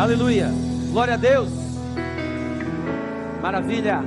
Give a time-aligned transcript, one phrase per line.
[0.00, 0.48] Aleluia.
[0.92, 1.50] Glória a Deus.
[3.42, 4.00] Maravilha.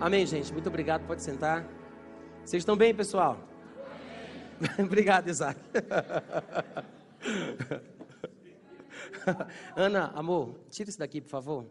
[0.00, 0.52] Amém, gente.
[0.52, 1.06] Muito obrigado.
[1.06, 1.64] Pode sentar.
[2.44, 3.38] Vocês estão bem, pessoal?
[4.76, 5.60] obrigado, Isaac.
[9.76, 11.66] Ana, amor, tira isso daqui, por favor.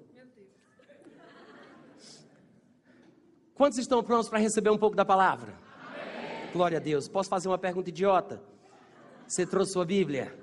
[3.53, 5.53] Quantos estão prontos para receber um pouco da palavra?
[5.81, 6.49] Amém.
[6.53, 7.09] Glória a Deus.
[7.09, 8.41] Posso fazer uma pergunta idiota?
[9.27, 10.42] Você trouxe sua Bíblia?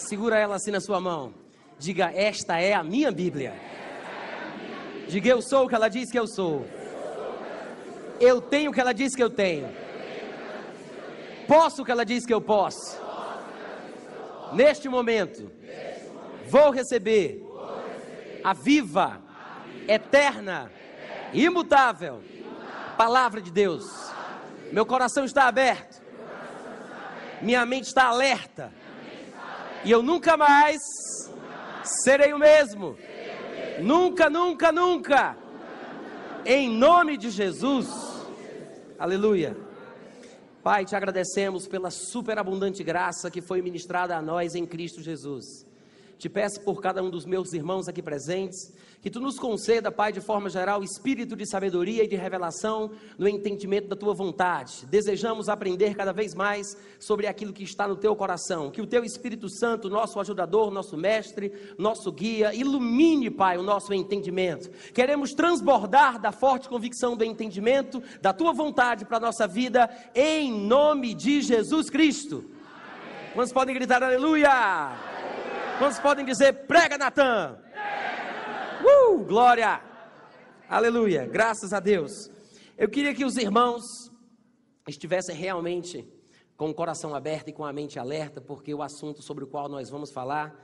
[0.00, 1.34] Segura ela assim na sua mão.
[1.78, 3.54] Diga: Esta é a minha Bíblia.
[5.06, 6.66] Diga: Eu sou o que ela diz que eu sou.
[8.18, 9.68] Eu tenho o que ela diz que eu tenho.
[11.46, 12.98] Posso o que ela diz que eu posso.
[14.52, 15.50] Neste momento,
[16.46, 17.44] vou receber
[18.42, 19.20] a viva,
[19.86, 20.70] eterna
[21.32, 22.22] imutável,
[22.96, 23.84] palavra de Deus.
[24.72, 26.02] Meu coração está aberto,
[27.42, 28.72] minha mente está alerta,
[29.84, 30.80] e eu nunca mais
[31.84, 32.96] serei o mesmo.
[33.80, 35.36] Nunca, nunca, nunca.
[36.44, 37.88] Em nome de Jesus.
[38.98, 39.56] Aleluia.
[40.62, 45.66] Pai, te agradecemos pela superabundante graça que foi ministrada a nós em Cristo Jesus.
[46.20, 50.12] Te peço por cada um dos meus irmãos aqui presentes, que tu nos conceda, Pai,
[50.12, 54.84] de forma geral, espírito de sabedoria e de revelação no entendimento da tua vontade.
[54.84, 58.70] Desejamos aprender cada vez mais sobre aquilo que está no teu coração.
[58.70, 63.94] Que o teu Espírito Santo, nosso ajudador, nosso mestre, nosso guia, ilumine, Pai, o nosso
[63.94, 64.68] entendimento.
[64.92, 70.52] Queremos transbordar da forte convicção do entendimento da tua vontade para a nossa vida, em
[70.52, 72.44] nome de Jesus Cristo.
[73.32, 75.09] Quantos podem gritar aleluia?
[75.80, 77.58] Quantos podem dizer, prega Natan?
[78.84, 79.80] Uh, glória!
[80.68, 82.30] Aleluia, graças a Deus.
[82.76, 84.12] Eu queria que os irmãos
[84.86, 86.06] estivessem realmente
[86.54, 89.70] com o coração aberto e com a mente alerta, porque o assunto sobre o qual
[89.70, 90.54] nós vamos falar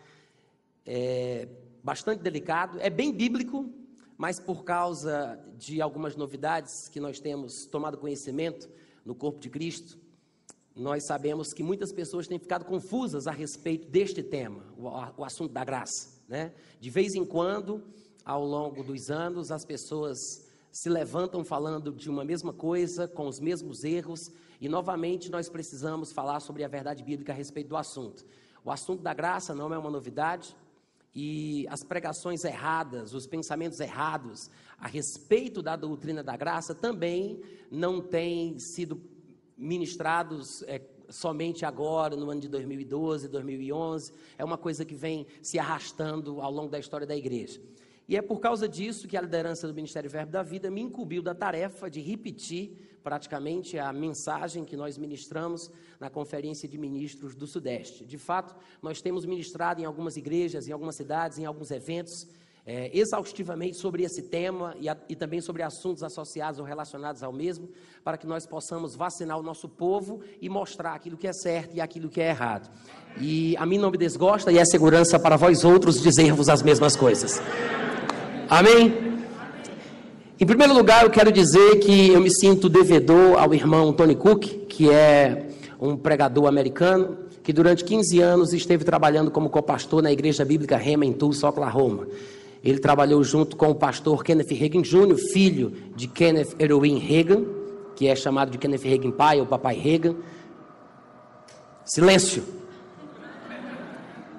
[0.84, 1.48] é
[1.83, 3.72] bastante delicado, é bem bíblico,
[4.19, 8.69] mas por causa de algumas novidades que nós temos tomado conhecimento
[9.03, 9.99] no corpo de Cristo,
[10.76, 15.64] nós sabemos que muitas pessoas têm ficado confusas a respeito deste tema, o, assunto da
[15.64, 16.20] graça.
[16.28, 16.53] Né?
[16.78, 17.82] De vez em quando,
[18.22, 20.19] ao longo dos anos, as pessoas
[20.70, 26.12] se levantam falando de uma mesma coisa, com os mesmos erros, e novamente nós precisamos
[26.12, 28.26] falar sobre a verdade bíblica a respeito do assunto.
[28.62, 30.54] O assunto da graça não é uma novidade,
[31.14, 38.03] e as pregações erradas, os pensamentos errados a respeito da doutrina da graça também não
[38.03, 39.00] têm sido
[39.56, 45.59] ministrados é, somente agora, no ano de 2012, 2011, é uma coisa que vem se
[45.59, 47.61] arrastando ao longo da história da igreja.
[48.09, 51.22] E é por causa disso que a liderança do Ministério Verbo da Vida me incumbiu
[51.22, 57.47] da tarefa de repetir praticamente a mensagem que nós ministramos na Conferência de Ministros do
[57.47, 58.05] Sudeste.
[58.05, 62.28] De fato, nós temos ministrado em algumas igrejas, em algumas cidades, em alguns eventos,
[62.66, 67.32] é, exaustivamente sobre esse tema e, a, e, também sobre assuntos associados ou relacionados ao
[67.32, 67.69] mesmo,
[68.03, 71.81] para que nós possamos vacinar o nosso povo e mostrar aquilo que é certo e
[71.81, 72.69] aquilo que é errado.
[73.21, 76.97] E a mim não me desgosta e é segurança para vós outros dizer-vos as mesmas
[76.97, 77.41] coisas.
[78.50, 79.06] Amém?
[80.38, 84.44] Em primeiro lugar, eu quero dizer que eu me sinto devedor ao irmão Tony Cook,
[84.69, 85.47] que é
[85.81, 91.06] um pregador americano, que durante 15 anos esteve trabalhando como copastor na Igreja Bíblica Rema
[91.06, 92.09] em Tulsa, Oklahoma.
[92.62, 97.44] Ele trabalhou junto com o pastor Kenneth Reagan Jr., filho de Kenneth Erwin Reagan,
[97.94, 100.17] que é chamado de Kenneth Reagan pai ou papai Reagan.
[101.84, 102.43] Silêncio.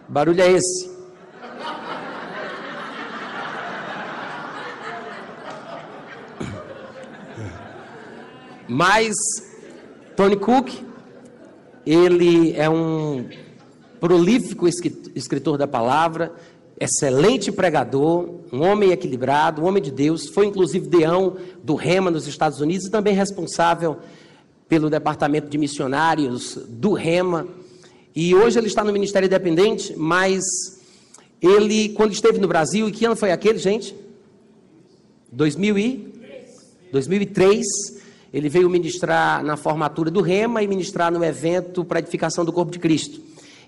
[0.10, 0.98] Barulho é esse?
[8.68, 9.16] Mas
[10.16, 10.70] Tony Cook,
[11.86, 13.30] ele é um
[14.00, 16.34] prolífico escritor da palavra,
[16.80, 22.28] excelente pregador, um homem equilibrado, um homem de Deus, foi inclusive deão do Rema nos
[22.28, 23.98] Estados Unidos e também responsável
[24.70, 27.48] pelo departamento de missionários do Rema.
[28.16, 30.44] E hoje ele está no Ministério Independente, mas
[31.42, 33.96] ele, quando esteve no Brasil, e que ano foi aquele, gente?
[35.32, 36.14] 2000 e?
[36.92, 37.66] 2003.
[38.34, 42.72] Ele veio ministrar na formatura do Rema e ministrar no evento para edificação do Corpo
[42.72, 43.22] de Cristo.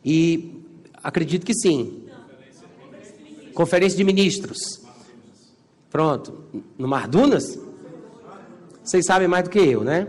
[0.04, 0.52] E
[1.02, 2.09] acredito que sim,
[3.60, 4.80] Conferência de Ministros.
[5.92, 6.46] Pronto.
[6.78, 7.60] No Mardunas?
[8.82, 10.08] Vocês sabem mais do que eu, né?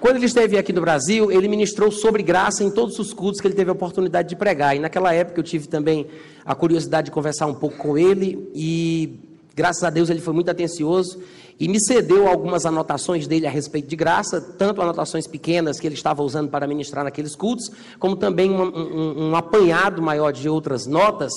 [0.00, 3.46] Quando ele esteve aqui no Brasil, ele ministrou sobre graça em todos os cultos que
[3.46, 4.74] ele teve a oportunidade de pregar.
[4.74, 6.08] E naquela época eu tive também
[6.44, 9.16] a curiosidade de conversar um pouco com ele e
[9.54, 11.22] graças a Deus ele foi muito atencioso
[11.58, 15.94] e me cedeu algumas anotações dele a respeito de graça, tanto anotações pequenas que ele
[15.94, 20.86] estava usando para ministrar naqueles cultos, como também um, um, um apanhado maior de outras
[20.86, 21.32] notas,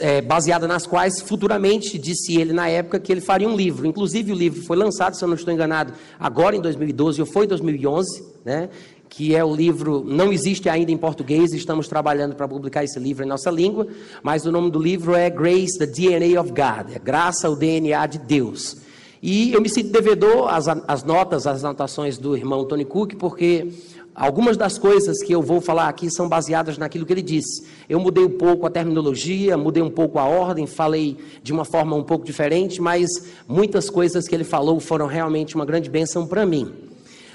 [0.00, 3.86] é, baseada nas quais futuramente disse ele na época que ele faria um livro.
[3.86, 7.44] Inclusive o livro foi lançado, se eu não estou enganado, agora em 2012 ou foi
[7.44, 8.68] em 2011, né?
[9.08, 13.24] que é o livro, não existe ainda em português, estamos trabalhando para publicar esse livro
[13.24, 13.86] em nossa língua,
[14.22, 18.06] mas o nome do livro é Grace, the DNA of God, é Graça, o DNA
[18.06, 18.87] de Deus.
[19.22, 23.68] E eu me sinto devedor às, às notas, às anotações do irmão Tony Cook, porque
[24.14, 27.66] algumas das coisas que eu vou falar aqui são baseadas naquilo que ele disse.
[27.88, 31.96] Eu mudei um pouco a terminologia, mudei um pouco a ordem, falei de uma forma
[31.96, 33.08] um pouco diferente, mas
[33.48, 36.72] muitas coisas que ele falou foram realmente uma grande bênção para mim.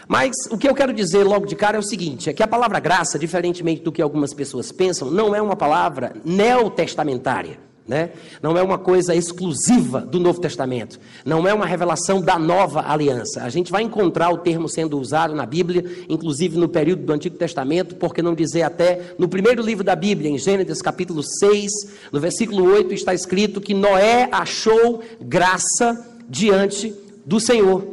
[0.07, 2.47] Mas o que eu quero dizer logo de cara é o seguinte: é que a
[2.47, 7.57] palavra graça, diferentemente do que algumas pessoas pensam, não é uma palavra neotestamentária.
[7.85, 8.12] Né?
[8.41, 13.44] Não é uma coisa exclusiva do Novo Testamento, não é uma revelação da nova aliança.
[13.44, 17.35] A gente vai encontrar o termo sendo usado na Bíblia, inclusive no período do Antigo
[17.35, 21.71] Testamento, por que não dizer até no primeiro livro da Bíblia, em Gênesis capítulo 6,
[22.09, 26.95] no versículo 8, está escrito que Noé achou graça diante
[27.25, 27.85] do Senhor.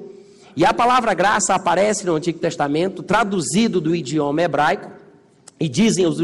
[0.57, 5.01] E a palavra graça aparece no Antigo Testamento, traduzido do idioma hebraico,
[5.59, 6.21] e dizem os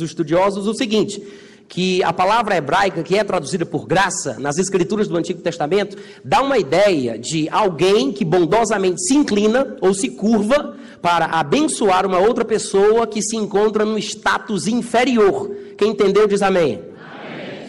[0.00, 1.22] estudiosos o seguinte
[1.70, 6.42] que a palavra hebraica, que é traduzida por graça, nas escrituras do Antigo Testamento, dá
[6.42, 12.44] uma ideia de alguém que bondosamente se inclina ou se curva para abençoar uma outra
[12.44, 15.48] pessoa que se encontra num status inferior.
[15.78, 16.72] Quem entendeu diz amém.
[16.74, 17.68] amém.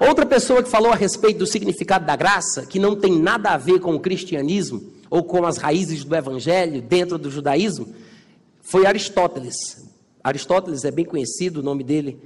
[0.00, 3.58] Outra pessoa que falou a respeito do significado da graça, que não tem nada a
[3.58, 7.94] ver com o cristianismo ou com as raízes do evangelho dentro do judaísmo,
[8.62, 9.56] foi Aristóteles.
[10.24, 12.18] Aristóteles é bem conhecido, o nome dele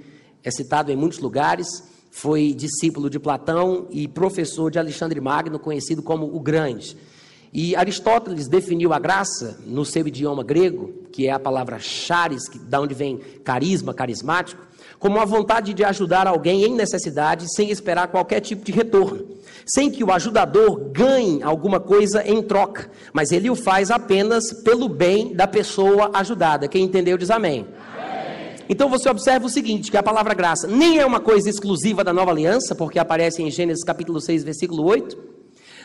[0.47, 6.05] é citado em muitos lugares, foi discípulo de Platão e professor de Alexandre Magno, conhecido
[6.05, 6.97] como o Grande.
[7.53, 12.61] E Aristóteles definiu a graça no seu idioma grego, que é a palavra charis, que,
[12.61, 14.65] da onde vem carisma, carismático,
[15.01, 19.27] como a vontade de ajudar alguém em necessidade sem esperar qualquer tipo de retorno,
[19.67, 24.89] sem que o ajudador ganhe alguma coisa em troca, mas ele o faz apenas pelo
[24.89, 26.69] bem da pessoa ajudada.
[26.69, 27.67] Quem entendeu diz amém.
[28.69, 32.13] Então você observa o seguinte, que a palavra graça nem é uma coisa exclusiva da
[32.13, 35.17] nova aliança, porque aparece em Gênesis capítulo 6, versículo 8.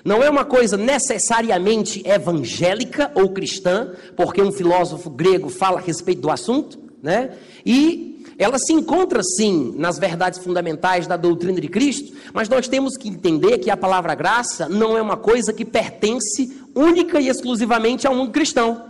[0.03, 6.21] Não é uma coisa necessariamente evangélica ou cristã, porque um filósofo grego fala a respeito
[6.21, 7.31] do assunto, né?
[7.63, 12.97] E ela se encontra sim nas verdades fundamentais da doutrina de Cristo, mas nós temos
[12.97, 18.07] que entender que a palavra graça não é uma coisa que pertence única e exclusivamente
[18.07, 18.89] a um cristão.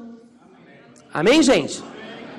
[1.13, 1.83] Amém, gente?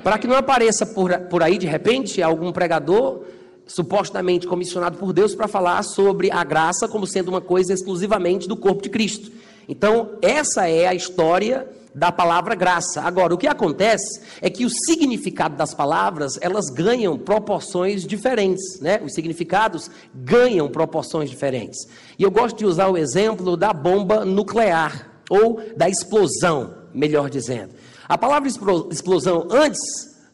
[0.03, 3.23] Para que não apareça por, por aí de repente algum pregador
[3.65, 8.57] supostamente comissionado por Deus para falar sobre a graça como sendo uma coisa exclusivamente do
[8.57, 9.31] corpo de Cristo.
[9.67, 11.65] Então, essa é a história
[11.95, 13.01] da palavra graça.
[13.01, 18.99] Agora, o que acontece é que o significado das palavras, elas ganham proporções diferentes, né?
[19.03, 21.87] Os significados ganham proporções diferentes.
[22.17, 27.73] E eu gosto de usar o exemplo da bomba nuclear ou da explosão, melhor dizendo.
[28.13, 28.47] A palavra
[28.91, 29.81] explosão, antes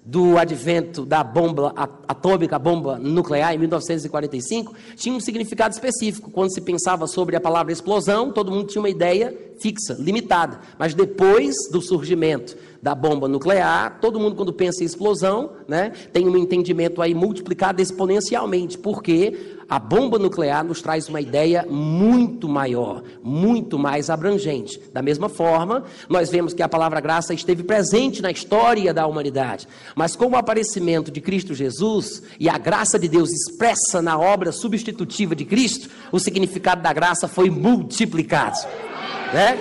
[0.04, 1.74] do advento da bomba
[2.10, 6.30] atômica, a bomba nuclear, em 1945, tinha um significado específico.
[6.30, 10.60] Quando se pensava sobre a palavra explosão, todo mundo tinha uma ideia fixa, limitada.
[10.78, 16.28] Mas depois do surgimento da bomba nuclear, todo mundo, quando pensa em explosão, né, tem
[16.28, 23.04] um entendimento aí multiplicado exponencialmente, porque a bomba nuclear nos traz uma ideia muito maior,
[23.22, 24.82] muito mais abrangente.
[24.92, 29.68] Da mesma forma, nós vemos que a palavra graça esteve presente na história da humanidade,
[29.96, 34.52] mas com o aparecimento de Cristo Jesus e a graça de Deus expressa na obra
[34.52, 38.58] substitutiva de Cristo, o significado da graça foi multiplicado.
[39.34, 39.58] Né?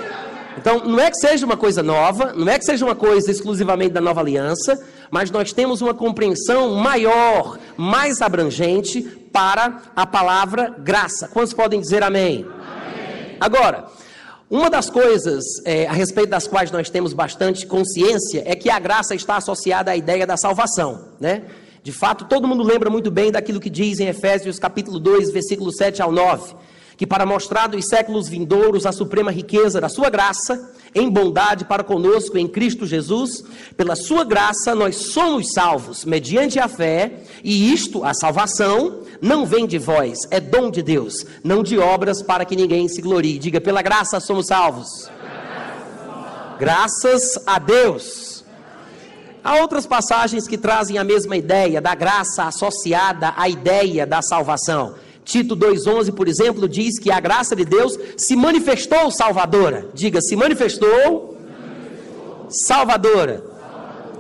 [0.57, 3.93] Então, não é que seja uma coisa nova, não é que seja uma coisa exclusivamente
[3.93, 4.77] da nova aliança,
[5.09, 11.29] mas nós temos uma compreensão maior, mais abrangente para a palavra graça.
[11.29, 12.45] Quantos podem dizer amém?
[12.45, 13.37] amém.
[13.39, 13.87] Agora,
[14.51, 18.81] uma das coisas é, a respeito das quais nós temos bastante consciência é que a
[18.81, 21.43] graça está associada à ideia da salvação, né?
[21.85, 25.73] De fato, todo mundo lembra muito bem daquilo que diz em Efésios capítulo 2, versículo
[25.73, 26.55] 7 ao 9
[26.99, 31.85] que para mostrar dos séculos vindouros a suprema riqueza da sua graça, em bondade para
[31.85, 33.45] conosco em Cristo Jesus,
[33.77, 39.65] pela sua graça nós somos salvos, mediante a fé, e isto, a salvação, não vem
[39.65, 43.39] de vós, é dom de Deus, não de obras para que ninguém se glorie.
[43.39, 45.09] Diga, pela graça somos salvos.
[46.59, 48.45] Graças a Deus.
[49.45, 54.97] Há outras passagens que trazem a mesma ideia da graça associada à ideia da salvação.
[55.29, 59.91] Tito 2,11, por exemplo, diz que a graça de Deus se manifestou salvadora.
[59.93, 61.37] Diga, se manifestou,
[62.49, 63.45] salvadora.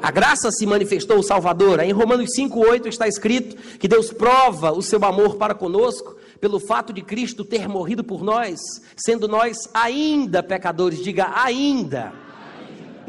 [0.02, 1.86] A graça se manifestou salvadora.
[1.86, 6.92] Em Romanos 5,8 está escrito que Deus prova o seu amor para conosco pelo fato
[6.92, 8.60] de Cristo ter morrido por nós,
[8.94, 11.02] sendo nós ainda pecadores.
[11.02, 12.12] Diga, ainda.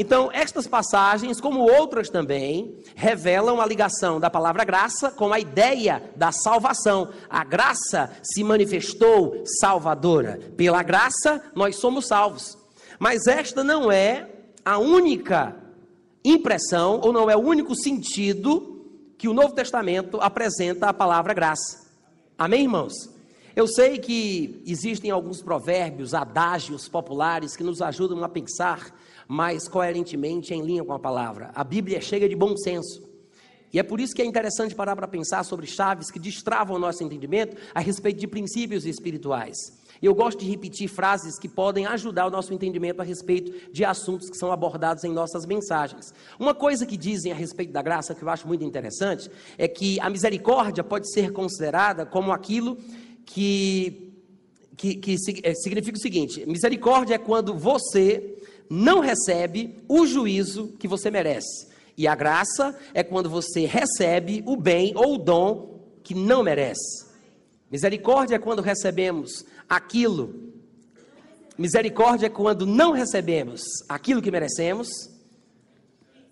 [0.01, 6.09] Então, estas passagens, como outras também, revelam a ligação da palavra graça com a ideia
[6.15, 7.09] da salvação.
[7.29, 10.39] A graça se manifestou salvadora.
[10.55, 12.57] Pela graça, nós somos salvos.
[12.97, 14.29] Mas esta não é
[14.63, 15.57] a única
[16.23, 18.81] impressão, ou não é o único sentido
[19.17, 21.91] que o Novo Testamento apresenta a palavra graça.
[22.37, 22.93] Amém, irmãos?
[23.59, 28.97] Eu sei que existem alguns provérbios, adágios populares que nos ajudam a pensar
[29.27, 31.51] mais coerentemente em linha com a palavra.
[31.53, 33.03] A Bíblia é cheia de bom senso.
[33.73, 36.79] E é por isso que é interessante parar para pensar sobre chaves que destravam o
[36.79, 39.57] nosso entendimento a respeito de princípios espirituais.
[40.01, 44.29] Eu gosto de repetir frases que podem ajudar o nosso entendimento a respeito de assuntos
[44.29, 46.13] que são abordados em nossas mensagens.
[46.39, 49.99] Uma coisa que dizem a respeito da graça que eu acho muito interessante é que
[49.99, 52.77] a misericórdia pode ser considerada como aquilo
[53.29, 54.11] que,
[54.75, 58.37] que, que eh, significa o seguinte: misericórdia é quando você
[58.69, 61.67] não recebe o juízo que você merece.
[61.95, 67.07] E a graça é quando você recebe o bem ou o dom que não merece.
[67.69, 70.53] Misericórdia é quando recebemos aquilo.
[71.57, 74.89] Misericórdia é quando não recebemos aquilo que merecemos.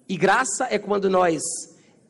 [0.10, 1.42] E graça é quando nós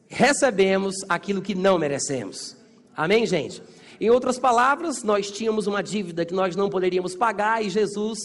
[0.07, 2.55] recebemos aquilo que não merecemos.
[2.95, 3.61] Amém, gente?
[3.99, 8.19] Em outras palavras, nós tínhamos uma dívida que nós não poderíamos pagar e Jesus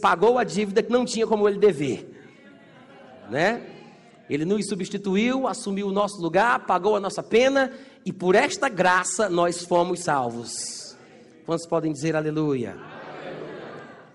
[0.00, 2.06] pagou a dívida que não tinha como ele dever.
[3.30, 3.62] Né?
[4.28, 7.72] Ele nos substituiu, assumiu o nosso lugar, pagou a nossa pena
[8.04, 10.96] e por esta graça nós fomos salvos.
[11.46, 12.72] Quantos podem dizer aleluia?
[12.72, 12.90] aleluia?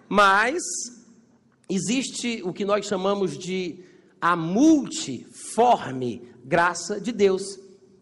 [0.07, 0.61] Mas
[1.67, 3.83] existe o que nós chamamos de
[4.21, 7.59] a multiforme graça de Deus.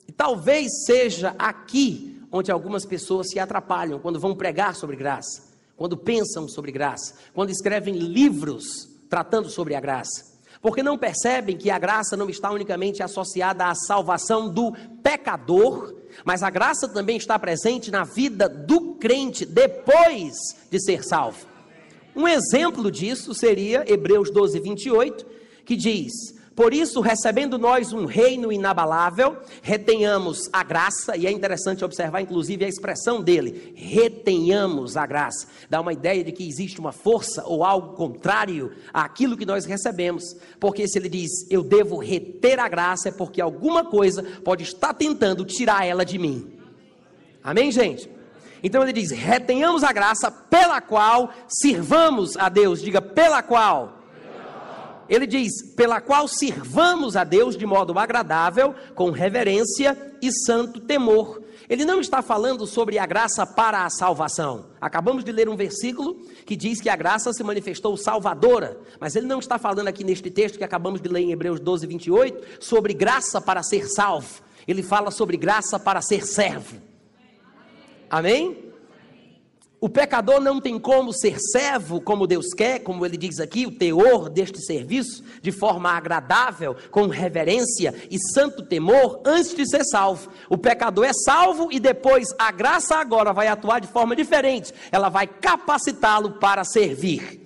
[0.07, 5.43] E talvez seja aqui onde algumas pessoas se atrapalham quando vão pregar sobre graça,
[5.77, 10.33] quando pensam sobre graça, quando escrevem livros tratando sobre a graça.
[10.59, 14.73] Porque não percebem que a graça não está unicamente associada à salvação do
[15.03, 15.93] pecador,
[16.25, 20.33] mas a graça também está presente na vida do crente depois
[20.71, 21.45] de ser salvo.
[22.15, 25.25] Um exemplo disso seria Hebreus 12, 28,
[25.65, 26.11] que diz:
[26.55, 32.63] por isso, recebendo nós um reino inabalável, retenhamos a graça, e é interessante observar inclusive
[32.63, 35.47] a expressão dele: retenhamos a graça.
[35.67, 40.35] Dá uma ideia de que existe uma força ou algo contrário àquilo que nós recebemos.
[40.59, 44.93] Porque se ele diz, eu devo reter a graça, é porque alguma coisa pode estar
[44.93, 46.53] tentando tirar ela de mim.
[47.43, 48.07] Amém, gente?
[48.61, 52.79] Então ele diz: retenhamos a graça pela qual sirvamos a Deus.
[52.79, 54.02] Diga, pela qual
[55.09, 61.41] ele diz: pela qual sirvamos a Deus de modo agradável, com reverência e santo temor.
[61.69, 64.65] Ele não está falando sobre a graça para a salvação.
[64.81, 69.25] Acabamos de ler um versículo que diz que a graça se manifestou salvadora, mas ele
[69.25, 72.93] não está falando aqui neste texto que acabamos de ler em Hebreus 12, 28, sobre
[72.93, 74.41] graça para ser salvo.
[74.67, 76.77] Ele fala sobre graça para ser servo.
[78.09, 78.62] Amém?
[79.83, 83.77] O pecador não tem como ser servo como Deus quer, como ele diz aqui, o
[83.77, 90.31] teor deste serviço, de forma agradável, com reverência e santo temor, antes de ser salvo.
[90.49, 95.09] O pecador é salvo e depois a graça agora vai atuar de forma diferente, ela
[95.09, 97.41] vai capacitá-lo para servir.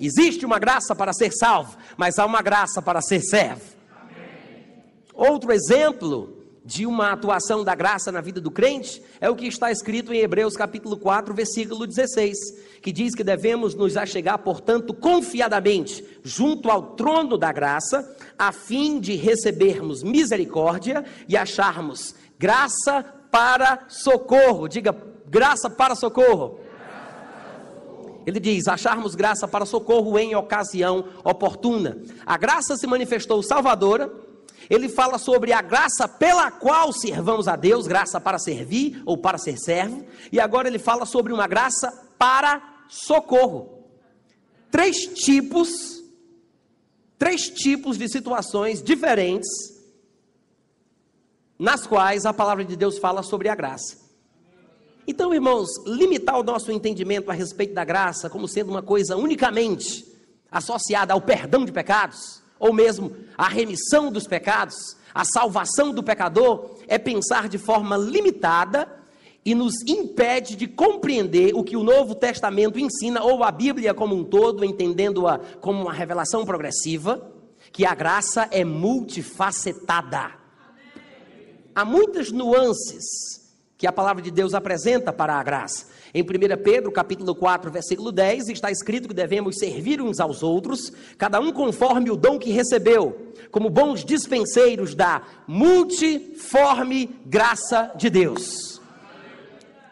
[0.00, 3.74] Existe uma graça para ser salvo, mas há uma graça para ser servo.
[5.12, 6.35] Outro exemplo
[6.66, 10.18] de uma atuação da graça na vida do crente é o que está escrito em
[10.18, 12.36] Hebreus capítulo 4, versículo 16,
[12.82, 18.98] que diz que devemos nos achegar, portanto, confiadamente junto ao trono da graça, a fim
[18.98, 24.66] de recebermos misericórdia e acharmos graça para socorro.
[24.66, 24.92] Diga,
[25.28, 26.58] graça para socorro.
[28.26, 31.96] Ele diz: acharmos graça para socorro em ocasião oportuna.
[32.26, 34.25] A graça se manifestou salvadora
[34.68, 39.38] ele fala sobre a graça pela qual servamos a Deus, graça para servir ou para
[39.38, 43.84] ser servo, e agora ele fala sobre uma graça para socorro.
[44.70, 46.02] Três tipos,
[47.18, 49.48] três tipos de situações diferentes
[51.58, 54.04] nas quais a palavra de Deus fala sobre a graça.
[55.06, 60.04] Então, irmãos, limitar o nosso entendimento a respeito da graça como sendo uma coisa unicamente
[60.50, 66.76] associada ao perdão de pecados, ou mesmo a remissão dos pecados, a salvação do pecador,
[66.86, 68.88] é pensar de forma limitada
[69.44, 74.14] e nos impede de compreender o que o Novo Testamento ensina, ou a Bíblia como
[74.14, 77.32] um todo, entendendo-a como uma revelação progressiva,
[77.72, 80.32] que a graça é multifacetada.
[81.74, 83.04] Há muitas nuances
[83.78, 85.86] que a palavra de Deus apresenta para a graça.
[86.14, 86.26] Em 1
[86.62, 91.52] Pedro, capítulo 4, versículo 10, está escrito que devemos servir uns aos outros, cada um
[91.52, 98.76] conforme o dom que recebeu, como bons dispenseiros da multiforme graça de Deus.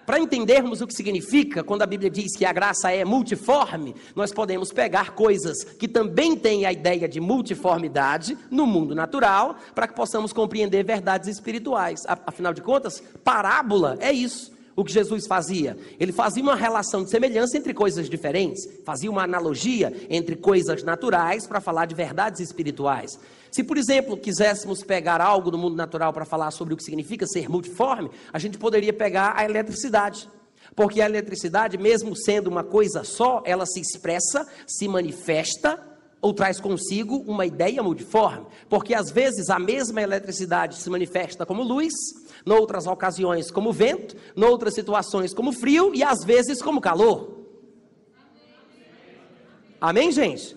[0.07, 4.33] Para entendermos o que significa quando a Bíblia diz que a graça é multiforme, nós
[4.33, 9.95] podemos pegar coisas que também têm a ideia de multiformidade no mundo natural, para que
[9.95, 12.03] possamos compreender verdades espirituais.
[12.07, 15.77] Afinal de contas, parábola é isso o que Jesus fazia?
[16.01, 21.47] Ele fazia uma relação de semelhança entre coisas diferentes, fazia uma analogia entre coisas naturais
[21.47, 23.19] para falar de verdades espirituais.
[23.51, 27.27] Se, por exemplo, quiséssemos pegar algo do mundo natural para falar sobre o que significa
[27.27, 30.29] ser multiforme, a gente poderia pegar a eletricidade.
[30.75, 35.94] Porque a eletricidade, mesmo sendo uma coisa só, ela se expressa, se manifesta
[36.25, 38.47] ou traz consigo uma ideia multiforme.
[38.67, 41.93] Porque às vezes a mesma eletricidade se manifesta como luz,
[42.47, 47.45] noutras ocasiões como vento, noutras situações como frio e às vezes como calor.
[49.79, 50.57] Amém, gente?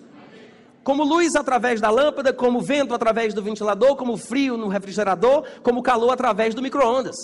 [0.82, 5.82] Como luz através da lâmpada, como vento através do ventilador, como frio no refrigerador, como
[5.82, 7.14] calor através do micro-ondas.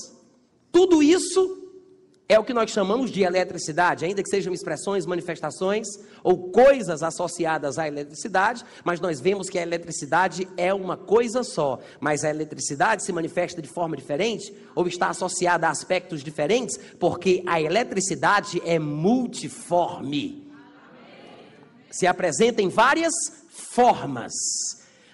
[0.71, 1.64] Tudo isso
[2.29, 5.87] é o que nós chamamos de eletricidade, ainda que sejam expressões, manifestações
[6.23, 11.79] ou coisas associadas à eletricidade, mas nós vemos que a eletricidade é uma coisa só,
[12.01, 17.43] mas a eletricidade se manifesta de forma diferente ou está associada a aspectos diferentes, porque
[17.47, 20.51] a eletricidade é multiforme.
[21.91, 23.13] Se apresenta em várias
[23.51, 24.33] formas.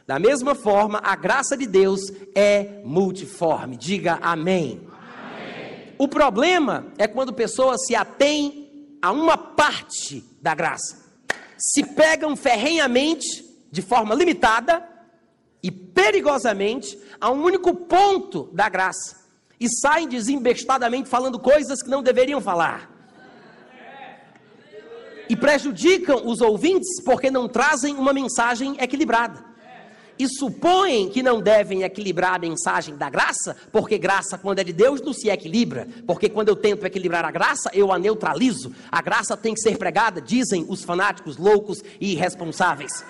[0.07, 2.01] Da mesma forma, a graça de Deus
[2.35, 3.77] é multiforme.
[3.77, 4.81] Diga amém.
[6.01, 10.97] O problema é quando pessoas se atêm a uma parte da graça,
[11.59, 14.83] se pegam ferrenhamente, de forma limitada
[15.63, 19.29] e perigosamente, a um único ponto da graça.
[19.61, 22.91] E saem desembestadamente falando coisas que não deveriam falar.
[25.29, 29.50] E prejudicam os ouvintes porque não trazem uma mensagem equilibrada
[30.21, 34.73] e supõem que não devem equilibrar a mensagem da graça, porque graça, quando é de
[34.73, 38.71] Deus, não se equilibra, porque quando eu tento equilibrar a graça, eu a neutralizo.
[38.93, 43.03] A graça tem que ser pregada, dizem os fanáticos loucos e irresponsáveis,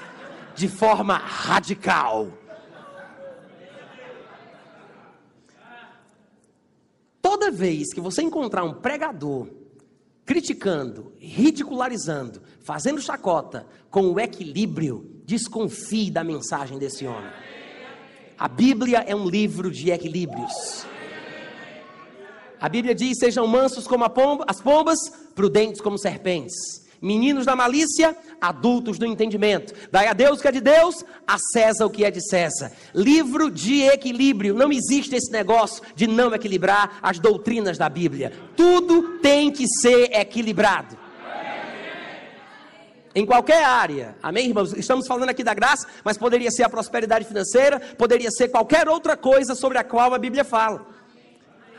[0.55, 2.29] de forma radical.
[7.21, 9.49] Toda vez que você encontrar um pregador
[10.25, 17.31] criticando, ridicularizando, fazendo chacota com o equilíbrio, Desconfie da mensagem desse homem.
[18.37, 20.85] A Bíblia é um livro de equilíbrios.
[22.61, 24.99] A Bíblia diz: sejam mansos como pomba, as pombas,
[25.33, 26.85] prudentes como serpentes.
[27.01, 29.73] Meninos da malícia, adultos do entendimento.
[29.93, 32.73] Dai a Deus o que é de Deus, a César o que é de César.
[32.93, 34.53] Livro de equilíbrio.
[34.53, 38.33] Não existe esse negócio de não equilibrar as doutrinas da Bíblia.
[38.57, 40.99] Tudo tem que ser equilibrado.
[43.13, 44.73] Em qualquer área, amém, irmãos?
[44.73, 49.17] Estamos falando aqui da graça, mas poderia ser a prosperidade financeira, poderia ser qualquer outra
[49.17, 50.87] coisa sobre a qual a Bíblia fala.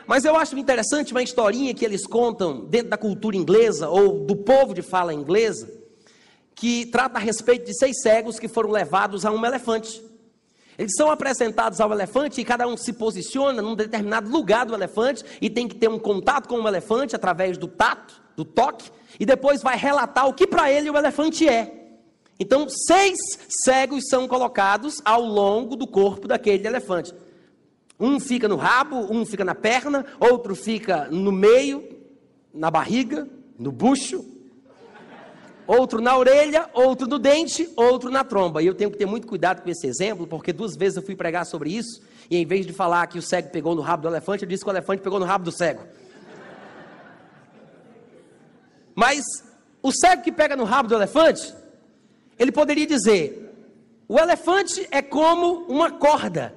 [0.06, 4.36] Mas eu acho interessante uma historinha que eles contam dentro da cultura inglesa, ou do
[4.36, 5.72] povo de fala inglesa,
[6.54, 10.02] que trata a respeito de seis cegos que foram levados a um elefante.
[10.76, 15.24] Eles são apresentados ao elefante e cada um se posiciona num determinado lugar do elefante
[15.40, 18.90] e tem que ter um contato com o elefante através do tato, do toque,
[19.22, 21.92] e depois vai relatar o que para ele o elefante é.
[22.40, 23.20] Então, seis
[23.62, 27.14] cegos são colocados ao longo do corpo daquele elefante.
[28.00, 31.88] Um fica no rabo, um fica na perna, outro fica no meio,
[32.52, 34.26] na barriga, no bucho,
[35.68, 38.60] outro na orelha, outro no dente, outro na tromba.
[38.60, 41.14] E eu tenho que ter muito cuidado com esse exemplo, porque duas vezes eu fui
[41.14, 44.08] pregar sobre isso, e em vez de falar que o cego pegou no rabo do
[44.08, 45.84] elefante, eu disse que o elefante pegou no rabo do cego.
[48.94, 49.22] Mas
[49.82, 51.54] o cego que pega no rabo do elefante,
[52.38, 53.52] ele poderia dizer:
[54.08, 56.54] o elefante é como uma corda.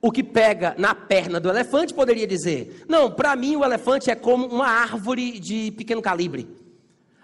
[0.00, 4.14] O que pega na perna do elefante poderia dizer: não, para mim o elefante é
[4.14, 6.48] como uma árvore de pequeno calibre.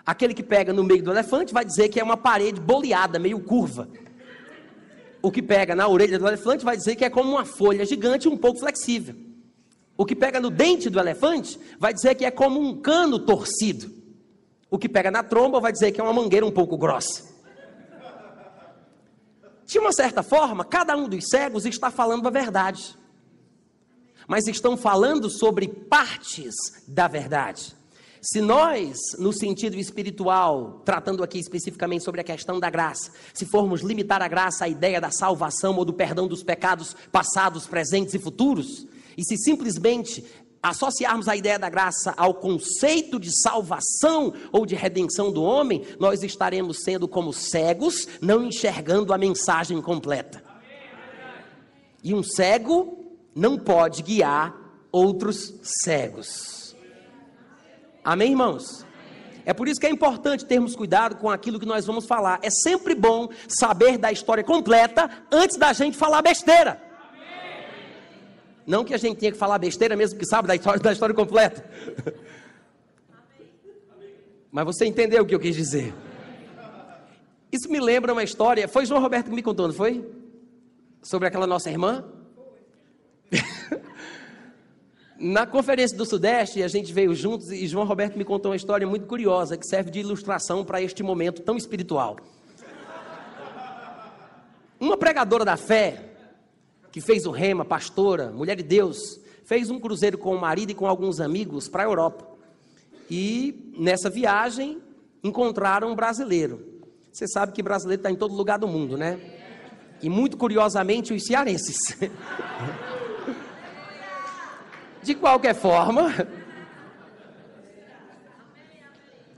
[0.05, 3.39] Aquele que pega no meio do elefante vai dizer que é uma parede boleada, meio
[3.41, 3.89] curva.
[5.23, 8.29] O que pega na orelha do elefante vai dizer que é como uma folha gigante
[8.29, 9.15] um pouco flexível.
[10.03, 13.89] O que pega no dente do elefante vai dizer que é como um cano torcido.
[14.69, 17.23] O que pega na tromba vai dizer que é uma mangueira um pouco grossa.
[19.65, 22.99] De uma certa forma, cada um dos cegos está falando a verdade.
[24.27, 26.53] mas estão falando sobre partes
[26.89, 27.73] da verdade.
[28.21, 33.83] Se nós, no sentido espiritual, tratando aqui especificamente sobre a questão da graça, se formos
[33.83, 38.19] limitar a graça à ideia da salvação ou do perdão dos pecados passados, presentes e
[38.19, 38.85] futuros,
[39.17, 40.25] e se simplesmente
[40.63, 46.23] associarmos a ideia da graça ao conceito de salvação ou de redenção do homem, nós
[46.23, 50.43] estaremos sendo como cegos, não enxergando a mensagem completa.
[52.03, 52.97] E um cego
[53.35, 54.55] não pode guiar
[54.93, 56.77] outros cegos.
[58.05, 58.85] Amém, irmãos?
[59.45, 62.39] É por isso que é importante termos cuidado com aquilo que nós vamos falar.
[62.43, 66.92] É sempre bom saber da história completa antes da gente falar besteira.
[68.67, 71.15] Não que a gente tenha que falar besteira mesmo que sabe da história, da história
[71.15, 71.65] completa.
[74.51, 75.95] Mas você entendeu o que eu quis dizer.
[77.51, 78.69] Isso me lembra uma história.
[78.69, 80.07] Foi João Roberto que me contou, não foi?
[81.03, 82.05] Sobre aquela nossa irmã?
[85.19, 88.87] Na conferência do Sudeste, a gente veio juntos e João Roberto me contou uma história
[88.87, 92.17] muito curiosa que serve de ilustração para este momento tão espiritual.
[94.81, 96.12] Uma pregadora da fé,
[96.93, 100.75] que fez o rema, pastora, mulher de Deus, fez um cruzeiro com o marido e
[100.75, 102.29] com alguns amigos para a Europa.
[103.11, 104.81] E nessa viagem
[105.25, 106.83] encontraram um brasileiro.
[107.11, 109.19] Você sabe que brasileiro está em todo lugar do mundo, né?
[110.03, 111.77] E muito curiosamente os cearenses.
[115.03, 116.15] De qualquer forma,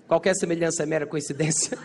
[0.07, 1.79] qualquer semelhança é mera coincidência.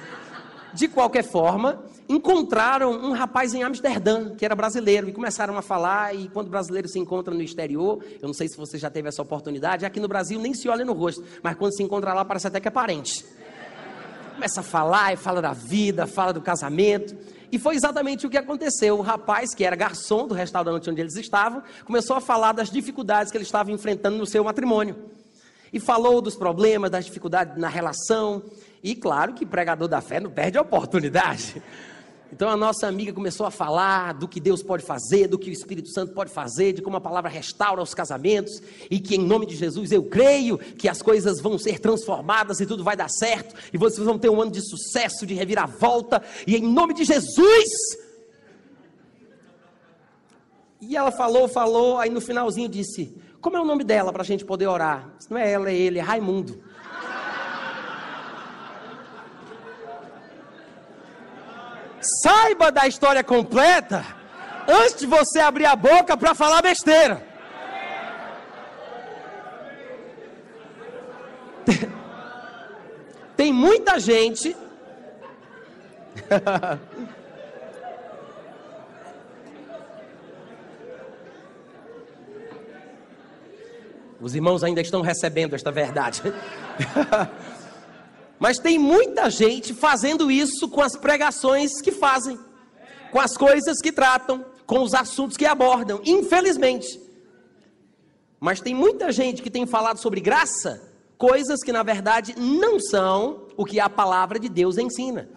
[0.73, 6.15] De qualquer forma, encontraram um rapaz em Amsterdã, que era brasileiro, e começaram a falar.
[6.15, 9.07] E quando o brasileiro se encontra no exterior, eu não sei se você já teve
[9.07, 12.23] essa oportunidade, aqui no Brasil nem se olha no rosto, mas quando se encontra lá,
[12.23, 13.25] parece até que é parente.
[14.35, 17.13] Começa a falar e fala da vida, fala do casamento.
[17.51, 18.97] E foi exatamente o que aconteceu.
[18.97, 23.31] O rapaz, que era garçom do restaurante onde eles estavam, começou a falar das dificuldades
[23.31, 24.95] que ele estava enfrentando no seu matrimônio.
[25.73, 28.41] E falou dos problemas, das dificuldades na relação.
[28.83, 31.61] E claro que pregador da fé não perde a oportunidade.
[32.31, 35.53] Então a nossa amiga começou a falar do que Deus pode fazer, do que o
[35.53, 39.47] Espírito Santo pode fazer, de como a palavra restaura os casamentos e que em nome
[39.47, 43.55] de Jesus eu creio que as coisas vão ser transformadas e tudo vai dar certo
[43.73, 47.67] e vocês vão ter um ano de sucesso, de reviravolta e em nome de Jesus.
[50.81, 54.25] E ela falou, falou, aí no finalzinho disse: Como é o nome dela para a
[54.25, 55.09] gente poder orar?
[55.29, 56.61] Não é ela, é ele, é Raimundo.
[62.01, 64.05] Saiba da história completa
[64.67, 67.21] antes de você abrir a boca para falar besteira.
[73.35, 74.55] Tem muita gente.
[84.21, 86.21] Os irmãos ainda estão recebendo esta verdade.
[88.39, 92.39] Mas tem muita gente fazendo isso com as pregações que fazem,
[93.11, 96.99] com as coisas que tratam, com os assuntos que abordam, infelizmente.
[98.39, 100.81] Mas tem muita gente que tem falado sobre graça,
[101.17, 105.27] coisas que na verdade não são o que a palavra de Deus ensina.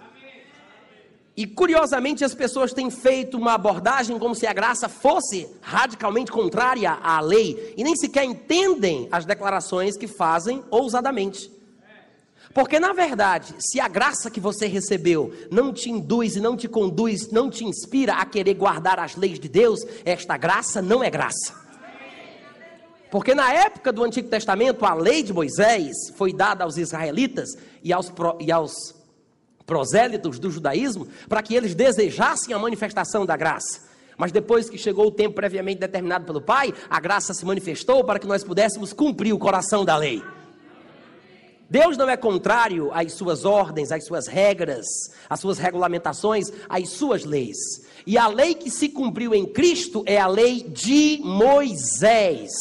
[1.36, 6.92] E curiosamente as pessoas têm feito uma abordagem como se a graça fosse radicalmente contrária
[7.02, 11.50] à lei e nem sequer entendem as declarações que fazem ousadamente.
[12.54, 16.68] Porque na verdade, se a graça que você recebeu não te induz e não te
[16.68, 21.08] conduz, não te inspira a querer guardar as leis de Deus, esta graça não é
[21.08, 21.62] graça.
[23.10, 27.50] Porque na época do Antigo Testamento, a lei de Moisés foi dada aos israelitas
[27.82, 28.10] e aos,
[28.40, 28.94] e aos
[29.66, 33.82] prosélitos do judaísmo para que eles desejassem a manifestação da graça.
[34.16, 38.18] Mas depois que chegou o tempo previamente determinado pelo Pai, a graça se manifestou para
[38.18, 40.22] que nós pudéssemos cumprir o coração da lei.
[41.72, 44.86] Deus não é contrário às suas ordens, às suas regras,
[45.26, 47.56] às suas regulamentações, às suas leis.
[48.06, 52.52] E a lei que se cumpriu em Cristo é a lei de Moisés.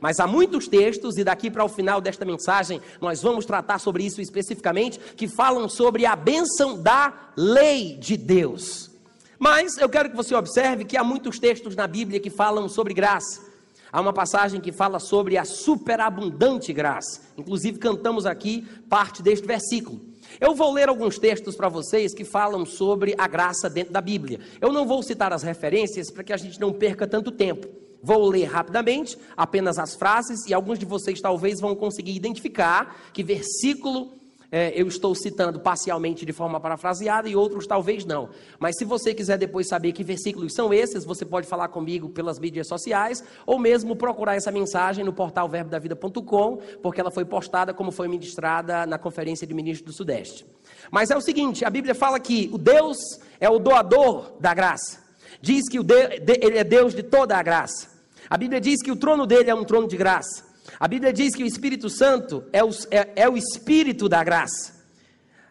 [0.00, 4.04] Mas há muitos textos, e daqui para o final desta mensagem nós vamos tratar sobre
[4.04, 8.90] isso especificamente, que falam sobre a bênção da lei de Deus.
[9.38, 12.94] Mas eu quero que você observe que há muitos textos na Bíblia que falam sobre
[12.94, 13.47] graça.
[13.90, 17.22] Há uma passagem que fala sobre a superabundante graça.
[17.36, 20.00] Inclusive, cantamos aqui parte deste versículo.
[20.40, 24.40] Eu vou ler alguns textos para vocês que falam sobre a graça dentro da Bíblia.
[24.60, 27.66] Eu não vou citar as referências para que a gente não perca tanto tempo.
[28.02, 33.24] Vou ler rapidamente apenas as frases e alguns de vocês talvez vão conseguir identificar que
[33.24, 34.17] versículo
[34.50, 38.30] é, eu estou citando parcialmente de forma parafraseada e outros talvez não.
[38.58, 42.38] Mas se você quiser depois saber que versículos são esses, você pode falar comigo pelas
[42.38, 47.92] mídias sociais ou mesmo procurar essa mensagem no portal verbodavida.com, porque ela foi postada como
[47.92, 50.46] foi ministrada na Conferência de Ministros do Sudeste.
[50.90, 52.96] Mas é o seguinte: a Bíblia fala que o Deus
[53.38, 55.06] é o doador da graça.
[55.40, 57.98] Diz que ele é Deus de toda a graça.
[58.30, 60.47] A Bíblia diz que o trono dele é um trono de graça.
[60.78, 64.78] A Bíblia diz que o Espírito Santo é o, é, é o Espírito da graça.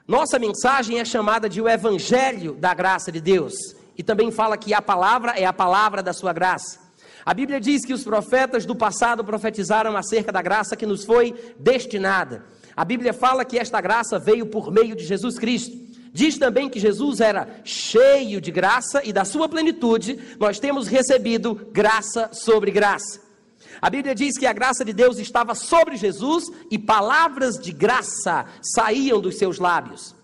[0.07, 3.53] Nossa mensagem é chamada de o Evangelho da graça de Deus.
[3.97, 6.79] E também fala que a palavra é a palavra da sua graça.
[7.25, 11.33] A Bíblia diz que os profetas do passado profetizaram acerca da graça que nos foi
[11.59, 12.45] destinada.
[12.73, 15.75] A Bíblia fala que esta graça veio por meio de Jesus Cristo.
[16.13, 21.67] Diz também que Jesus era cheio de graça e da sua plenitude nós temos recebido
[21.73, 23.26] graça sobre graça.
[23.81, 28.45] A Bíblia diz que a graça de Deus estava sobre Jesus e palavras de graça
[28.61, 30.15] saíam dos seus lábios.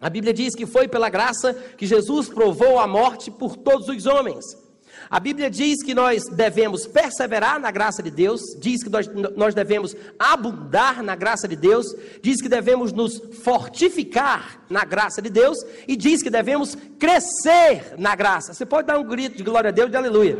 [0.00, 4.06] A Bíblia diz que foi pela graça que Jesus provou a morte por todos os
[4.06, 4.44] homens.
[5.08, 9.54] A Bíblia diz que nós devemos perseverar na graça de Deus, diz que nós, nós
[9.54, 11.86] devemos abundar na graça de Deus,
[12.22, 18.14] diz que devemos nos fortificar na graça de Deus e diz que devemos crescer na
[18.14, 18.54] graça.
[18.54, 20.38] Você pode dar um grito de glória a Deus, de aleluia.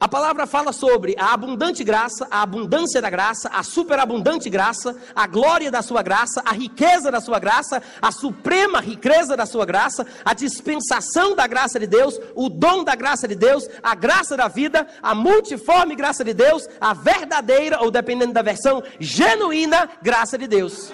[0.00, 5.26] A palavra fala sobre a abundante graça, a abundância da graça, a superabundante graça, a
[5.26, 10.06] glória da sua graça, a riqueza da sua graça, a suprema riqueza da sua graça,
[10.24, 14.46] a dispensação da graça de Deus, o dom da graça de Deus, a graça da
[14.46, 20.46] vida, a multiforme graça de Deus, a verdadeira, ou dependendo da versão, genuína graça de
[20.46, 20.92] Deus.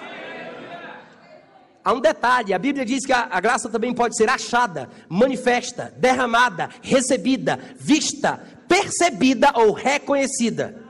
[1.85, 5.93] Há um detalhe: a Bíblia diz que a, a, graça também pode ser achada, manifesta,
[5.95, 10.85] derramada, recebida, vista, percebida ou reconhecida.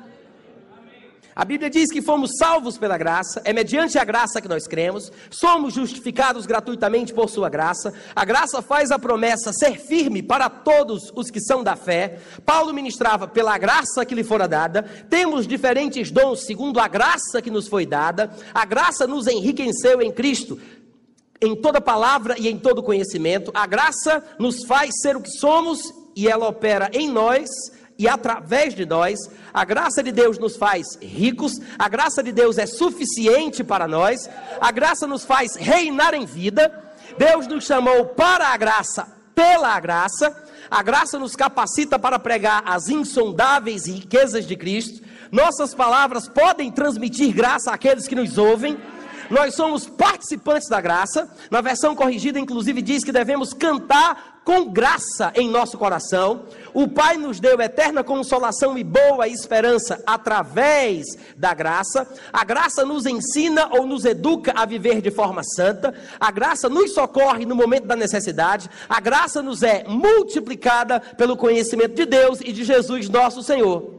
[1.35, 5.11] A Bíblia diz que fomos salvos pela graça, é mediante a graça que nós cremos,
[5.29, 7.93] somos justificados gratuitamente por Sua graça.
[8.15, 12.19] A graça faz a promessa ser firme para todos os que são da fé.
[12.45, 14.83] Paulo ministrava pela graça que lhe fora dada.
[15.09, 18.33] Temos diferentes dons segundo a graça que nos foi dada.
[18.53, 20.57] A graça nos enriqueceu em Cristo
[21.41, 23.51] em toda palavra e em todo conhecimento.
[23.53, 27.49] A graça nos faz ser o que somos e ela opera em nós
[27.97, 29.19] e através de nós.
[29.53, 34.29] A graça de Deus nos faz ricos, a graça de Deus é suficiente para nós,
[34.59, 36.83] a graça nos faz reinar em vida.
[37.17, 40.43] Deus nos chamou para a graça, pela graça.
[40.69, 45.05] A graça nos capacita para pregar as insondáveis riquezas de Cristo.
[45.31, 48.77] Nossas palavras podem transmitir graça àqueles que nos ouvem.
[49.29, 51.29] Nós somos participantes da graça.
[51.51, 56.43] Na versão corrigida, inclusive, diz que devemos cantar com graça em nosso coração.
[56.71, 61.03] O Pai nos deu eterna consolação e boa esperança através
[61.35, 62.07] da graça.
[62.31, 65.95] A graça nos ensina ou nos educa a viver de forma santa.
[66.19, 68.69] A graça nos socorre no momento da necessidade.
[68.87, 73.95] A graça nos é multiplicada pelo conhecimento de Deus e de Jesus, nosso Senhor.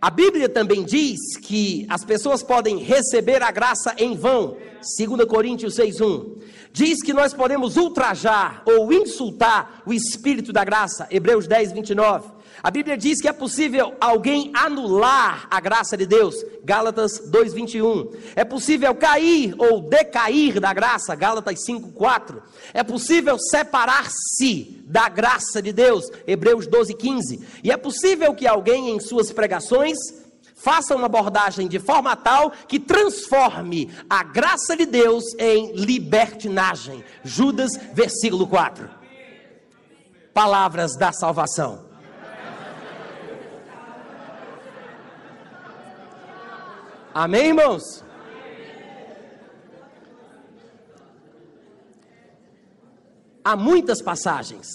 [0.00, 4.56] A Bíblia também diz que as pessoas podem receber a graça em vão.
[4.80, 6.36] 2 Coríntios 6:1.
[6.76, 11.06] Diz que nós podemos ultrajar ou insultar o espírito da graça.
[11.10, 12.28] Hebreus 10, 29.
[12.62, 16.34] A Bíblia diz que é possível alguém anular a graça de Deus.
[16.62, 18.12] Gálatas 2:21.
[18.34, 21.14] É possível cair ou decair da graça.
[21.14, 22.42] Gálatas 5:4.
[22.74, 26.04] É possível separar-se da graça de Deus.
[26.26, 27.40] Hebreus 12:15.
[27.64, 29.96] E é possível que alguém em suas pregações
[30.66, 37.04] faça uma abordagem de forma tal que transforme a graça de Deus em libertinagem.
[37.22, 38.90] Judas, versículo 4.
[40.34, 41.86] Palavras da salvação.
[47.14, 48.04] Amém, irmãos?
[53.44, 54.66] Há muitas passagens,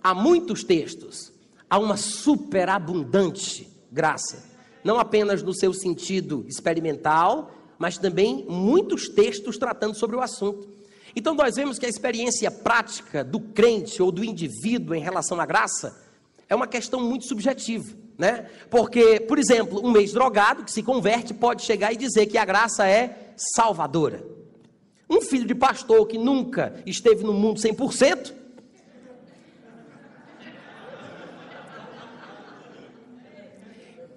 [0.00, 1.32] há muitos textos,
[1.68, 4.53] há uma superabundante graça,
[4.84, 10.68] não apenas no seu sentido experimental, mas também muitos textos tratando sobre o assunto.
[11.16, 15.46] Então nós vemos que a experiência prática do crente ou do indivíduo em relação à
[15.46, 16.00] graça
[16.48, 18.46] é uma questão muito subjetiva né?
[18.70, 22.86] Porque, por exemplo, um ex-drogado que se converte pode chegar e dizer que a graça
[22.86, 24.24] é salvadora.
[25.08, 28.32] Um filho de pastor que nunca esteve no mundo 100%,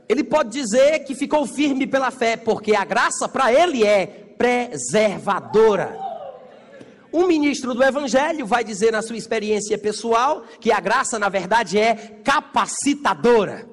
[0.08, 4.06] ele pode dizer que ficou firme pela fé, porque a graça para ele é
[4.38, 5.98] preservadora.
[7.12, 11.80] Um ministro do Evangelho vai dizer na sua experiência pessoal que a graça, na verdade,
[11.80, 13.68] é capacitadora.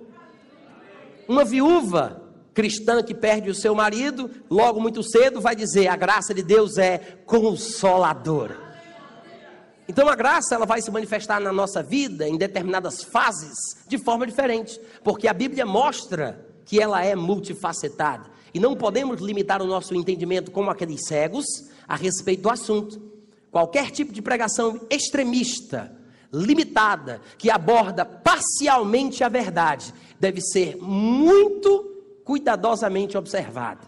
[1.28, 6.32] Uma viúva cristã que perde o seu marido, logo muito cedo vai dizer: a graça
[6.32, 8.63] de Deus é consoladora.
[9.86, 13.54] Então a graça ela vai se manifestar na nossa vida em determinadas fases
[13.86, 19.60] de forma diferente, porque a Bíblia mostra que ela é multifacetada e não podemos limitar
[19.60, 21.44] o nosso entendimento como aqueles cegos
[21.86, 23.00] a respeito do assunto.
[23.50, 25.94] Qualquer tipo de pregação extremista,
[26.32, 31.90] limitada, que aborda parcialmente a verdade, deve ser muito
[32.24, 33.86] cuidadosamente observada.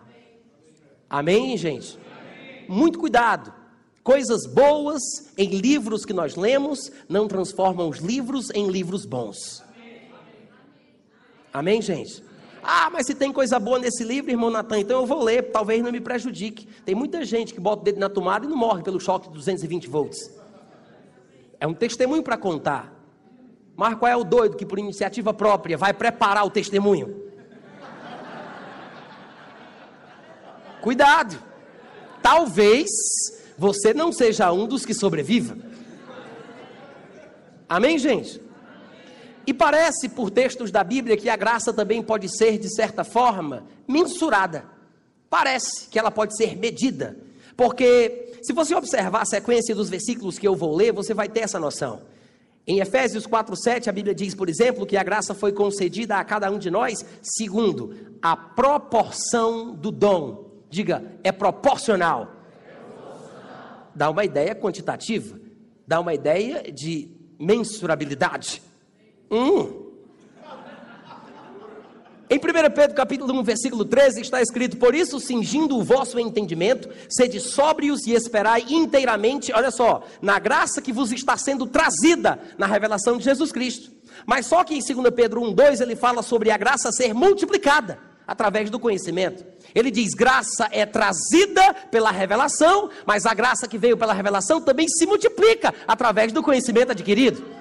[1.09, 1.99] Amém, gente?
[2.69, 3.53] Muito cuidado.
[4.07, 5.03] Coisas boas
[5.37, 9.65] em livros que nós lemos não transformam os livros em livros bons.
[11.53, 12.23] Amém, gente?
[12.63, 15.83] Ah, mas se tem coisa boa nesse livro, irmão Natan, então eu vou ler, talvez
[15.83, 16.69] não me prejudique.
[16.85, 19.35] Tem muita gente que bota o dedo na tomada e não morre pelo choque de
[19.35, 20.31] 220 volts.
[21.59, 22.95] É um testemunho para contar.
[23.75, 27.25] Mas qual é o doido que por iniciativa própria vai preparar o testemunho?
[30.81, 31.37] Cuidado.
[32.23, 32.87] Talvez
[33.59, 35.57] você não seja um dos que sobreviva.
[37.69, 38.41] Amém, gente?
[39.47, 43.65] E parece, por textos da Bíblia, que a graça também pode ser, de certa forma,
[43.87, 44.65] mensurada.
[45.31, 47.17] Parece que ela pode ser medida.
[47.57, 51.41] Porque, se você observar a sequência dos versículos que eu vou ler, você vai ter
[51.41, 52.03] essa noção.
[52.67, 56.51] Em Efésios 4:7, a Bíblia diz, por exemplo, que a graça foi concedida a cada
[56.51, 60.51] um de nós segundo a proporção do dom.
[60.69, 62.36] Diga, é proporcional.
[63.97, 65.41] Dá uma ideia quantitativa,
[65.87, 68.61] dá uma ideia de mensurabilidade.
[69.31, 69.87] Hum.
[72.29, 72.41] Em 1
[72.75, 78.07] Pedro capítulo 1, versículo 13, está escrito, por isso, cingindo o vosso entendimento, sede sóbrios
[78.07, 83.25] e esperai inteiramente, olha só, na graça que vos está sendo trazida na revelação de
[83.25, 83.91] Jesus Cristo.
[84.27, 87.99] Mas só que em 2 Pedro 1, 2, ele fala sobre a graça ser multiplicada
[88.27, 89.45] através do conhecimento.
[89.75, 94.89] Ele diz: graça é trazida pela revelação, mas a graça que veio pela revelação também
[94.89, 97.57] se multiplica através do conhecimento adquirido.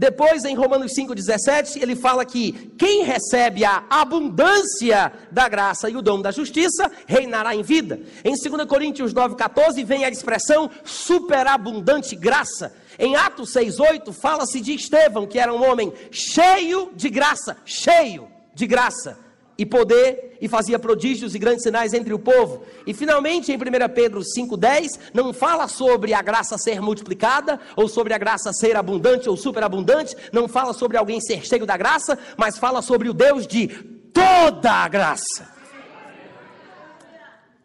[0.00, 6.00] Depois, em Romanos 5,17, ele fala que quem recebe a abundância da graça e o
[6.00, 8.00] dom da justiça reinará em vida.
[8.24, 12.72] Em 2 Coríntios 9,14 vem a expressão superabundante graça.
[13.00, 18.66] Em Atos 6,8 fala-se de Estevão, que era um homem cheio de graça, cheio de
[18.66, 19.18] graça
[19.56, 22.62] e poder, e fazia prodígios e grandes sinais entre o povo.
[22.86, 23.58] E finalmente, em 1
[23.94, 29.30] Pedro 5,10, não fala sobre a graça ser multiplicada, ou sobre a graça ser abundante
[29.30, 33.46] ou superabundante, não fala sobre alguém ser cheio da graça, mas fala sobre o Deus
[33.46, 33.68] de
[34.12, 35.59] toda a graça.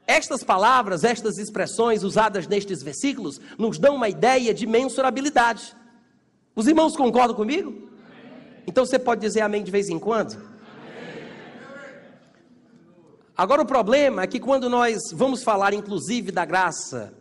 [0.08, 5.76] Estas palavras, estas expressões usadas nestes versículos, nos dão uma ideia de mensurabilidade.
[6.56, 7.90] Os irmãos concordam comigo?
[8.68, 10.56] Então você pode dizer amém de vez em quando?
[13.38, 17.14] Agora o problema é que quando nós vamos falar inclusive da graça,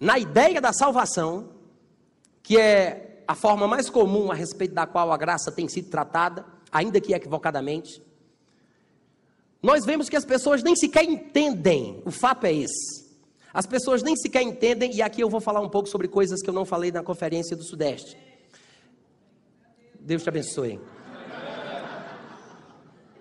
[0.00, 1.50] na ideia da salvação,
[2.42, 6.44] que é a forma mais comum a respeito da qual a graça tem sido tratada,
[6.70, 8.02] ainda que equivocadamente,
[9.62, 13.02] nós vemos que as pessoas nem sequer entendem, o fato é esse.
[13.54, 16.50] As pessoas nem sequer entendem, e aqui eu vou falar um pouco sobre coisas que
[16.50, 18.16] eu não falei na conferência do Sudeste.
[20.00, 20.80] Deus te abençoe.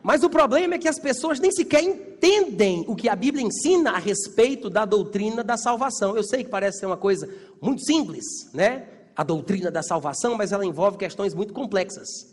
[0.02, 3.92] Mas o problema é que as pessoas nem sequer entendem o que a Bíblia ensina
[3.92, 6.16] a respeito da doutrina da salvação.
[6.16, 7.30] Eu sei que parece ser uma coisa
[7.62, 8.88] muito simples, né?
[9.16, 12.31] A doutrina da salvação, mas ela envolve questões muito complexas.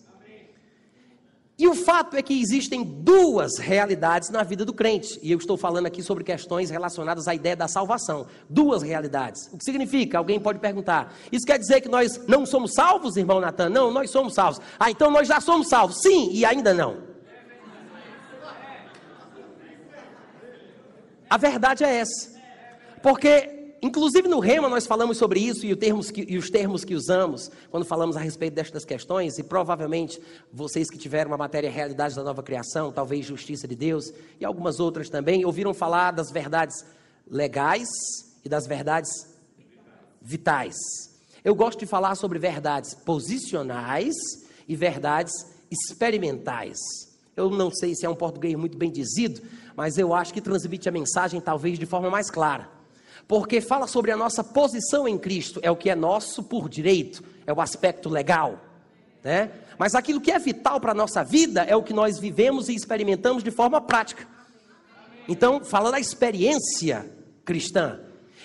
[1.59, 5.57] E o fato é que existem duas realidades na vida do crente, e eu estou
[5.57, 8.29] falando aqui sobre questões relacionadas à ideia da salvação.
[8.49, 9.51] Duas realidades.
[9.53, 10.19] O que significa?
[10.19, 11.13] Alguém pode perguntar.
[11.33, 13.71] Isso quer dizer que nós não somos salvos, irmão Natan?
[13.71, 14.61] Não, nós somos salvos.
[14.79, 16.01] Ah, então nós já somos salvos.
[16.01, 17.09] Sim, e ainda não.
[21.29, 22.39] A verdade é essa.
[23.03, 26.95] Porque, inclusive no Rema, nós falamos sobre isso e, termos que, e os termos que
[26.95, 30.21] usamos quando falamos a respeito destas questões, e provavelmente
[30.53, 34.81] vocês que tiveram uma matéria realidade da nova criação, talvez justiça de Deus, e algumas
[34.81, 36.85] outras também, ouviram falar das verdades
[37.31, 37.89] legais
[38.45, 39.11] e das verdades
[40.21, 40.77] vitais.
[41.45, 44.15] Eu gosto de falar sobre verdades posicionais
[44.67, 45.33] e verdades
[45.71, 46.79] experimentais.
[47.37, 49.41] Eu não sei se é um português muito bem dizido,
[49.77, 52.78] mas eu acho que transmite a mensagem talvez de forma mais clara.
[53.29, 57.23] Porque fala sobre a nossa posição em Cristo, é o que é nosso por direito,
[57.47, 58.59] é o aspecto legal,
[59.23, 59.51] né?
[59.79, 62.75] Mas aquilo que é vital para a nossa vida é o que nós vivemos e
[62.75, 64.27] experimentamos de forma prática.
[65.29, 67.07] Então, fala da experiência
[67.45, 68.01] cristã.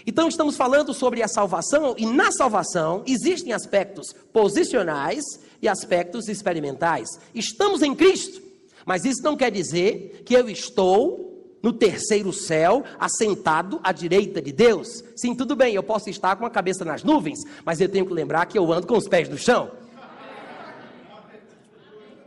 [0.05, 5.23] Então, estamos falando sobre a salvação, e na salvação existem aspectos posicionais
[5.61, 7.07] e aspectos experimentais.
[7.33, 8.41] Estamos em Cristo,
[8.85, 11.32] Mas isso não quer dizer que eu estou
[11.63, 15.01] no terceiro céu, assentado à direita de Deus.
[15.15, 18.13] Sim, tudo bem, eu posso estar com a cabeça nas nuvens, mas eu tenho que
[18.13, 19.71] lembrar que eu ando com os pés no chão.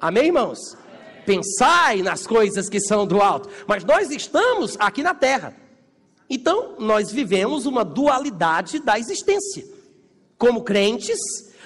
[0.01, 0.59] Amém, irmãos?
[1.26, 5.55] Pensai nas coisas que são do alto, mas nós estamos aqui na terra.
[6.30, 9.66] Então, nós vivemos uma dualidade da existência.
[10.39, 11.18] Como crentes,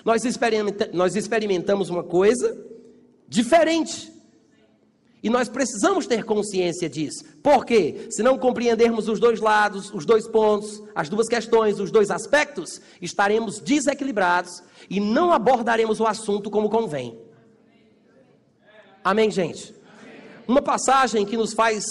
[0.04, 2.58] nós, experimenta nós experimentamos uma coisa
[3.28, 4.09] diferente
[5.22, 7.24] e nós precisamos ter consciência disso.
[7.42, 8.06] Por quê?
[8.10, 12.80] Se não compreendermos os dois lados, os dois pontos, as duas questões, os dois aspectos,
[13.00, 17.18] estaremos desequilibrados e não abordaremos o assunto como convém.
[19.04, 19.74] Amém, gente?
[20.48, 21.84] Uma passagem que nos faz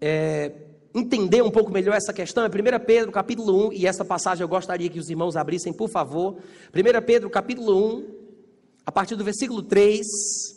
[0.00, 0.52] é,
[0.94, 4.48] entender um pouco melhor essa questão é 1 Pedro, capítulo 1, e essa passagem eu
[4.48, 6.38] gostaria que os irmãos abrissem, por favor.
[6.74, 8.16] 1 Pedro, capítulo 1,
[8.86, 10.55] a partir do versículo 3.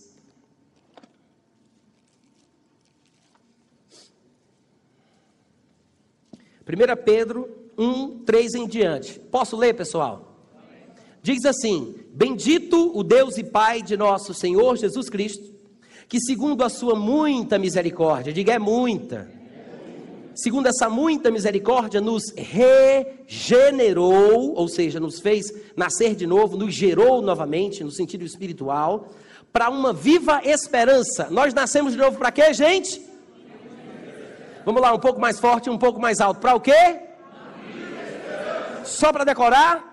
[6.69, 9.19] 1 Pedro 1, 3 em diante.
[9.19, 10.37] Posso ler, pessoal?
[11.19, 15.51] Diz assim: Bendito o Deus e Pai de nosso Senhor Jesus Cristo,
[16.07, 19.31] que segundo a sua muita misericórdia, diga é muita,
[20.35, 27.19] segundo essa muita misericórdia, nos regenerou, ou seja, nos fez nascer de novo, nos gerou
[27.19, 29.07] novamente, no sentido espiritual,
[29.51, 31.29] para uma viva esperança.
[31.31, 33.08] Nós nascemos de novo para quê, gente?
[34.65, 36.39] Vamos lá, um pouco mais forte, um pouco mais alto.
[36.39, 36.99] Para o quê?
[38.83, 39.85] Só para decorar?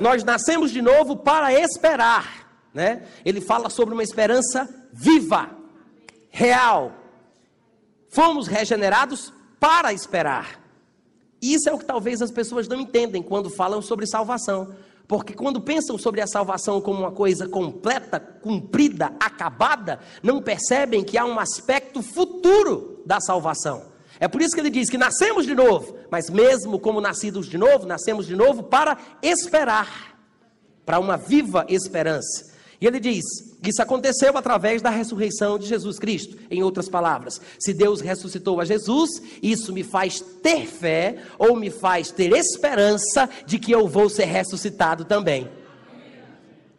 [0.00, 3.06] Nós nascemos de novo para esperar, né?
[3.24, 5.50] Ele fala sobre uma esperança viva,
[6.30, 6.92] real.
[8.10, 10.60] Fomos regenerados para esperar.
[11.40, 14.74] Isso é o que talvez as pessoas não entendem quando falam sobre salvação.
[15.08, 21.16] Porque quando pensam sobre a salvação como uma coisa completa, cumprida, acabada, não percebem que
[21.16, 23.94] há um aspecto futuro da salvação.
[24.18, 27.58] É por isso que ele diz que nascemos de novo, mas mesmo como nascidos de
[27.58, 30.18] novo, nascemos de novo para esperar,
[30.84, 32.56] para uma viva esperança.
[32.80, 33.24] E ele diz:
[33.70, 36.36] isso aconteceu através da ressurreição de Jesus Cristo.
[36.50, 41.70] Em outras palavras, se Deus ressuscitou a Jesus, isso me faz ter fé ou me
[41.70, 45.48] faz ter esperança de que eu vou ser ressuscitado também.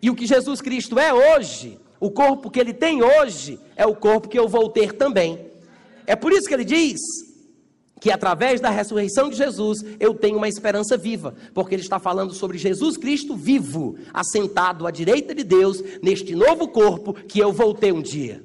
[0.02, 3.96] E o que Jesus Cristo é hoje, o corpo que ele tem hoje, é o
[3.96, 5.48] corpo que eu vou ter também.
[6.06, 7.00] É por isso que ele diz:
[8.00, 12.34] que através da ressurreição de Jesus eu tenho uma esperança viva, porque ele está falando
[12.34, 17.74] sobre Jesus Cristo vivo, assentado à direita de Deus, neste novo corpo que eu vou
[17.74, 18.44] ter um dia.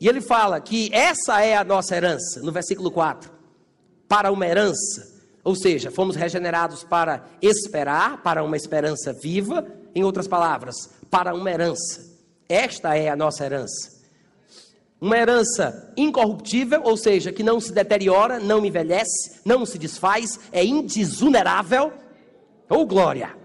[0.00, 3.30] E ele fala que essa é a nossa herança, no versículo 4,
[4.08, 10.28] para uma herança, ou seja, fomos regenerados para esperar, para uma esperança viva, em outras
[10.28, 12.06] palavras, para uma herança.
[12.48, 13.97] Esta é a nossa herança.
[15.00, 20.64] Uma herança incorruptível, ou seja, que não se deteriora, não envelhece, não se desfaz, é
[20.64, 21.92] indisunerável.
[22.68, 23.36] Ou oh, glória!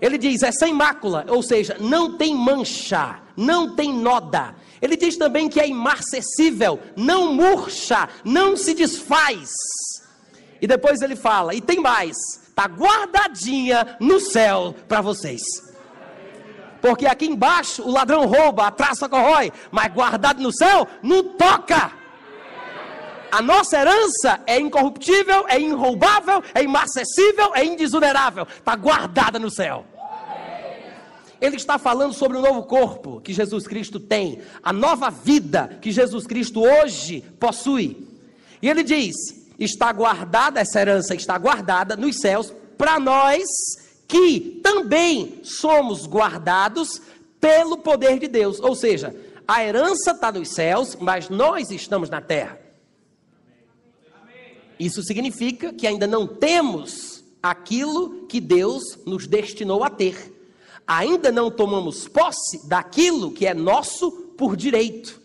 [0.00, 4.54] Ele diz, é sem mácula, ou seja, não tem mancha, não tem noda.
[4.82, 9.50] Ele diz também que é imarcessível, não murcha, não se desfaz.
[10.60, 12.16] E depois ele fala, e tem mais,
[12.48, 15.40] está guardadinha no céu para vocês.
[16.84, 21.90] Porque aqui embaixo o ladrão rouba, a traça corrói, mas guardado no céu não toca.
[23.32, 28.46] A nossa herança é incorruptível, é inroubável, é imacessível, é indesunerável.
[28.58, 29.86] Está guardada no céu.
[31.40, 35.90] Ele está falando sobre o novo corpo que Jesus Cristo tem, a nova vida que
[35.90, 38.06] Jesus Cristo hoje possui.
[38.60, 39.14] E ele diz:
[39.58, 43.42] está guardada, essa herança está guardada nos céus para nós
[44.06, 47.00] que também somos guardados
[47.40, 48.60] pelo poder de Deus.
[48.60, 49.14] Ou seja,
[49.46, 52.58] a herança está nos céus, mas nós estamos na terra.
[54.78, 60.32] Isso significa que ainda não temos aquilo que Deus nos destinou a ter.
[60.86, 65.20] Ainda não tomamos posse daquilo que é nosso por direito.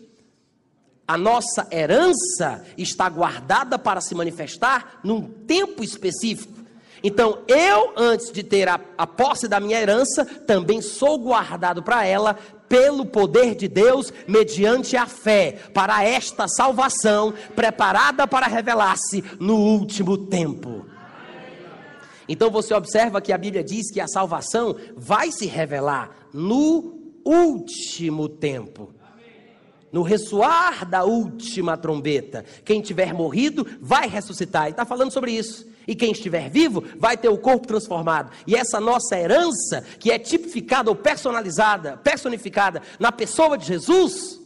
[1.06, 6.59] A nossa herança está guardada para se manifestar num tempo específico.
[7.02, 12.04] Então, eu, antes de ter a, a posse da minha herança, também sou guardado para
[12.04, 12.36] ela
[12.68, 20.16] pelo poder de Deus, mediante a fé, para esta salvação preparada para revelar-se no último
[20.16, 20.86] tempo.
[22.28, 28.28] Então você observa que a Bíblia diz que a salvação vai se revelar no último
[28.28, 28.94] tempo.
[29.90, 32.44] No ressoar da última trombeta.
[32.64, 34.66] Quem tiver morrido vai ressuscitar.
[34.66, 35.69] Ele está falando sobre isso.
[35.90, 38.30] E quem estiver vivo vai ter o corpo transformado.
[38.46, 44.40] E essa nossa herança, que é tipificada ou personalizada, personificada na pessoa de Jesus,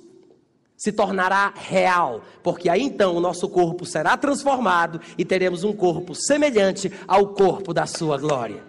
[0.75, 6.15] se tornará real, porque aí então o nosso corpo será transformado e teremos um corpo
[6.15, 8.65] semelhante ao corpo da sua glória.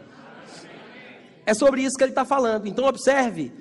[1.45, 2.67] É sobre isso que ele está falando.
[2.67, 3.53] Então observe,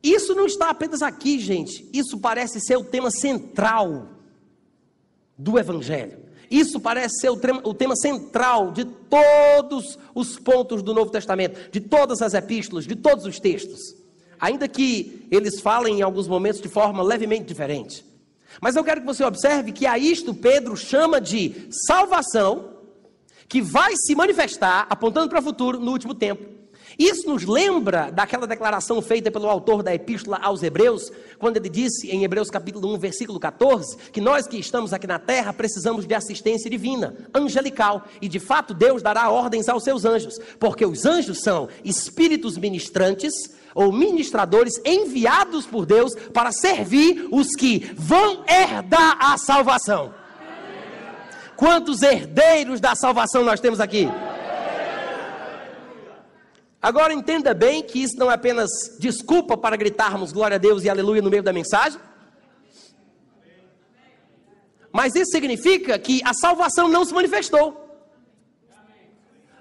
[0.00, 1.90] isso não está apenas aqui, gente.
[1.92, 4.10] Isso parece ser o tema central
[5.36, 6.22] do Evangelho.
[6.54, 11.70] Isso parece ser o tema, o tema, central de todos os pontos do Novo Testamento,
[11.70, 14.04] de todas as epístolas, de todos os textos
[14.44, 18.04] ainda que eles falem em alguns momentos de forma levemente diferente.
[18.60, 22.72] Mas eu quero que você observe que a isto Pedro chama de salvação,
[23.48, 26.44] que vai se manifestar, apontando para o futuro, no último tempo.
[26.98, 32.10] Isso nos lembra daquela declaração feita pelo autor da epístola aos Hebreus, quando ele disse
[32.10, 36.14] em Hebreus capítulo 1, versículo 14, que nós que estamos aqui na terra precisamos de
[36.14, 41.40] assistência divina, angelical, e de fato Deus dará ordens aos seus anjos, porque os anjos
[41.40, 43.32] são espíritos ministrantes
[43.74, 50.14] ou ministradores enviados por Deus para servir os que vão herdar a salvação.
[51.56, 54.08] Quantos herdeiros da salvação nós temos aqui?
[56.84, 60.90] Agora entenda bem que isso não é apenas desculpa para gritarmos glória a Deus e
[60.90, 61.98] aleluia no meio da mensagem.
[64.92, 67.80] Mas isso significa que a salvação não se manifestou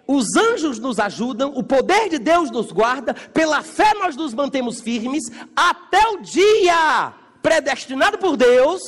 [0.06, 4.82] os anjos nos ajudam, o poder de Deus nos guarda, pela fé nós nos mantemos
[4.82, 5.24] firmes,
[5.56, 8.82] até o dia predestinado por Deus,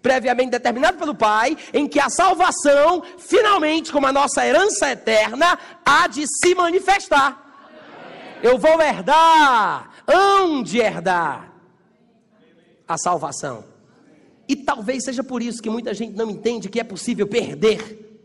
[0.00, 6.06] previamente determinado pelo Pai, em que a salvação, finalmente, como a nossa herança eterna, há
[6.06, 7.41] de se manifestar.
[8.42, 11.52] Eu vou herdar, hão de herdar
[12.86, 13.64] a salvação.
[14.48, 18.20] E talvez seja por isso que muita gente não entende que é possível perder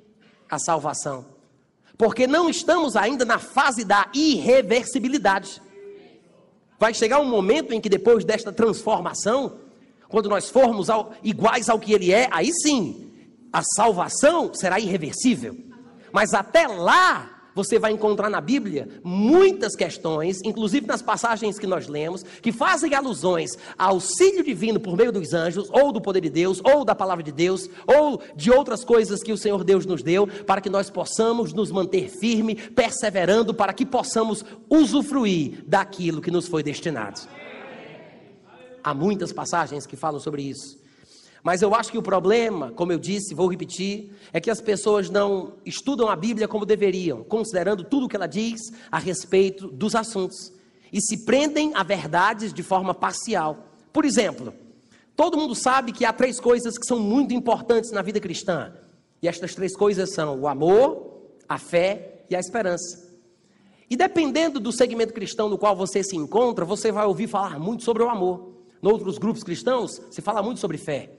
[0.50, 1.38] a salvação
[1.98, 5.62] porque não estamos ainda na fase da irreversibilidade.
[6.80, 9.58] Vai chegar um momento em que depois desta transformação,
[10.08, 13.12] quando nós formos ao, iguais ao que ele é, aí sim,
[13.52, 15.58] a salvação será irreversível.
[16.12, 21.88] Mas até lá, você vai encontrar na Bíblia muitas questões, inclusive nas passagens que nós
[21.88, 26.30] lemos, que fazem alusões ao auxílio divino por meio dos anjos, ou do poder de
[26.30, 30.04] Deus, ou da palavra de Deus, ou de outras coisas que o Senhor Deus nos
[30.04, 36.30] deu, para que nós possamos nos manter firme, perseverando, para que possamos usufruir daquilo que
[36.30, 37.22] nos foi destinado.
[38.84, 40.77] Há muitas passagens que falam sobre isso.
[41.48, 45.10] Mas eu acho que o problema, como eu disse, vou repetir, é que as pessoas
[45.10, 48.60] não estudam a Bíblia como deveriam, considerando tudo o que ela diz
[48.92, 50.52] a respeito dos assuntos,
[50.92, 53.66] e se prendem a verdades de forma parcial.
[53.94, 54.54] Por exemplo,
[55.16, 58.74] todo mundo sabe que há três coisas que são muito importantes na vida cristã,
[59.22, 63.10] e estas três coisas são o amor, a fé e a esperança.
[63.90, 67.86] E dependendo do segmento cristão no qual você se encontra, você vai ouvir falar muito
[67.86, 68.52] sobre o amor.
[68.84, 71.17] Em outros grupos cristãos, se fala muito sobre fé.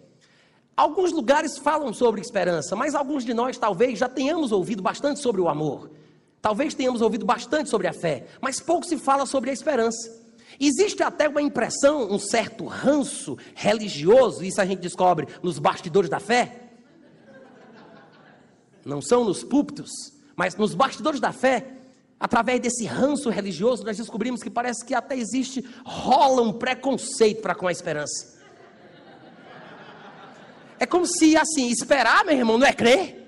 [0.79, 5.41] Alguns lugares falam sobre esperança, mas alguns de nós talvez já tenhamos ouvido bastante sobre
[5.41, 5.91] o amor.
[6.41, 10.09] Talvez tenhamos ouvido bastante sobre a fé, mas pouco se fala sobre a esperança.
[10.61, 16.20] Existe até uma impressão, um certo ranço religioso, isso a gente descobre nos bastidores da
[16.20, 16.68] fé.
[18.85, 19.91] Não são nos púlpitos,
[20.37, 21.72] mas nos bastidores da fé.
[22.20, 27.57] Através desse ranço religioso, nós descobrimos que parece que até existe, rola um preconceito para
[27.57, 28.38] com a esperança.
[30.79, 33.26] É como se assim, esperar, meu irmão, não é crer.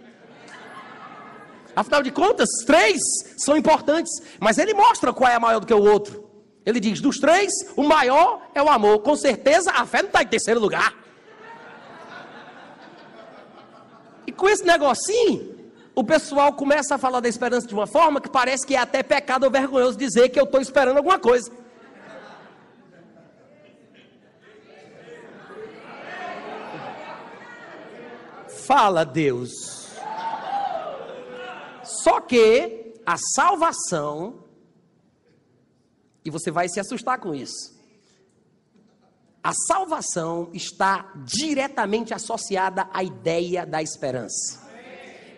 [1.74, 3.00] Afinal de contas, três
[3.36, 6.28] são importantes, mas ele mostra qual é maior do que o outro.
[6.64, 9.00] Ele diz: dos três, o maior é o amor.
[9.00, 10.94] Com certeza, a fé não está em terceiro lugar.
[14.26, 15.58] E com esse negocinho,
[15.94, 19.02] o pessoal começa a falar da esperança de uma forma que parece que é até
[19.02, 21.50] pecado ou vergonhoso dizer que eu estou esperando alguma coisa.
[28.72, 29.50] Fala, Deus.
[31.82, 34.44] Só que a salvação,
[36.24, 37.76] e você vai se assustar com isso,
[39.42, 44.64] a salvação está diretamente associada à ideia da esperança.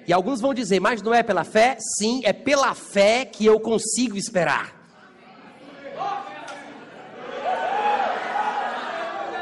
[0.07, 1.79] E alguns vão dizer, mas não é pela fé?
[1.97, 4.82] Sim, é pela fé que eu consigo esperar.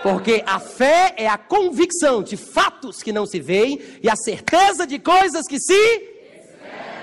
[0.02, 4.86] Porque a fé é a convicção de fatos que não se veem e a certeza
[4.86, 6.08] de coisas que se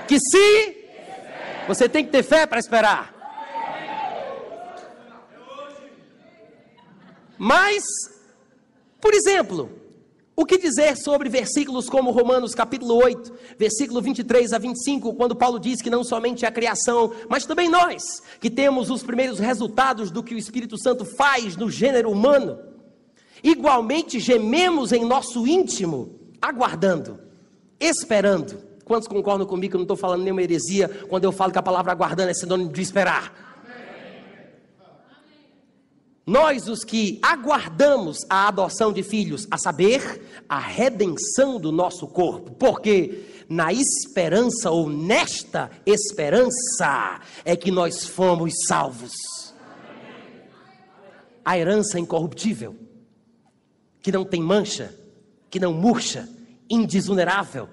[0.08, 0.78] que se
[1.68, 3.14] você tem que ter fé para esperar.
[7.38, 7.84] Mas,
[9.00, 9.78] por exemplo,
[10.40, 15.60] O que dizer sobre versículos como Romanos capítulo 8, versículo 23 a 25, quando Paulo
[15.60, 20.22] diz que não somente a criação, mas também nós, que temos os primeiros resultados do
[20.22, 22.60] que o Espírito Santo faz no gênero humano,
[23.44, 27.20] igualmente gememos em nosso íntimo, aguardando,
[27.80, 28.66] esperando.
[28.84, 31.64] Quantos concordam comigo que eu não estou falando nenhuma heresia quando eu falo que a
[31.64, 33.48] palavra aguardando é sinônimo de esperar?
[36.28, 42.52] Nós, os que aguardamos a adoção de filhos, a saber, a redenção do nosso corpo,
[42.52, 49.14] porque na esperança ou nesta esperança é que nós fomos salvos.
[51.46, 52.76] A herança incorruptível,
[54.08, 54.98] que não tem mancha,
[55.50, 56.30] que não murcha,
[56.70, 57.68] indisunerável.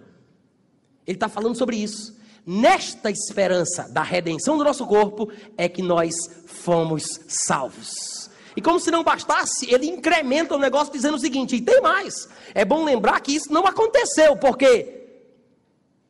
[1.07, 2.18] Ele está falando sobre isso.
[2.45, 6.12] Nesta esperança da redenção do nosso corpo é que nós
[6.47, 8.28] fomos salvos.
[8.57, 12.28] E como se não bastasse, ele incrementa o negócio dizendo o seguinte: e tem mais.
[12.53, 15.07] É bom lembrar que isso não aconteceu, porque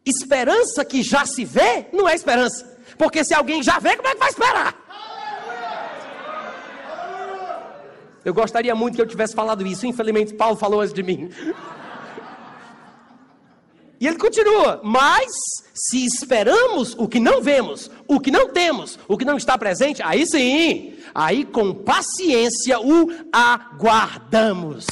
[0.07, 2.79] esperança que já se vê não é esperança.
[2.97, 4.84] Porque se alguém já vê, como é que vai esperar?
[8.25, 9.87] Eu gostaria muito que eu tivesse falado isso.
[9.87, 11.31] Infelizmente, Paulo falou antes de mim.
[14.01, 15.31] E ele continua: Mas
[15.75, 20.03] se esperamos o que não vemos, o que não temos, o que não está presente,
[20.03, 24.87] aí sim, aí com paciência o aguardamos.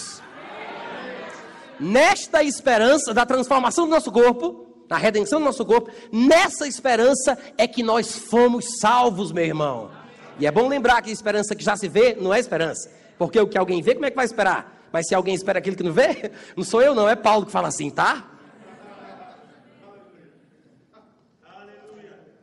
[1.78, 7.66] Nesta esperança da transformação do nosso corpo, da redenção do nosso corpo, nessa esperança é
[7.66, 9.90] que nós fomos salvos, meu irmão.
[10.38, 12.90] E é bom lembrar que a esperança que já se vê não é esperança,
[13.26, 14.88] porque o que alguém vê, como é que vai esperar?
[14.92, 17.52] Mas se alguém espera aquilo que não vê, não sou eu, não, é Paulo que
[17.52, 18.28] fala assim, tá?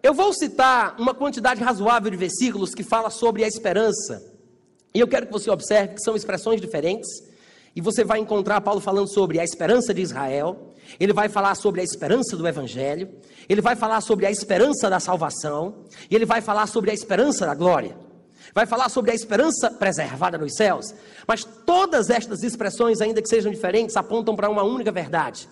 [0.02, 4.24] Eu vou citar uma quantidade razoável de versículos que fala sobre a esperança.
[4.94, 7.10] E eu quero que você observe que são expressões diferentes.
[7.76, 11.82] E você vai encontrar Paulo falando sobre a esperança de Israel, ele vai falar sobre
[11.82, 13.10] a esperança do Evangelho,
[13.50, 17.46] ele vai falar sobre a esperança da salvação, e ele vai falar sobre a esperança
[17.46, 18.09] da glória.
[18.54, 20.94] Vai falar sobre a esperança preservada nos céus.
[21.28, 25.48] Mas todas estas expressões, ainda que sejam diferentes, apontam para uma única verdade.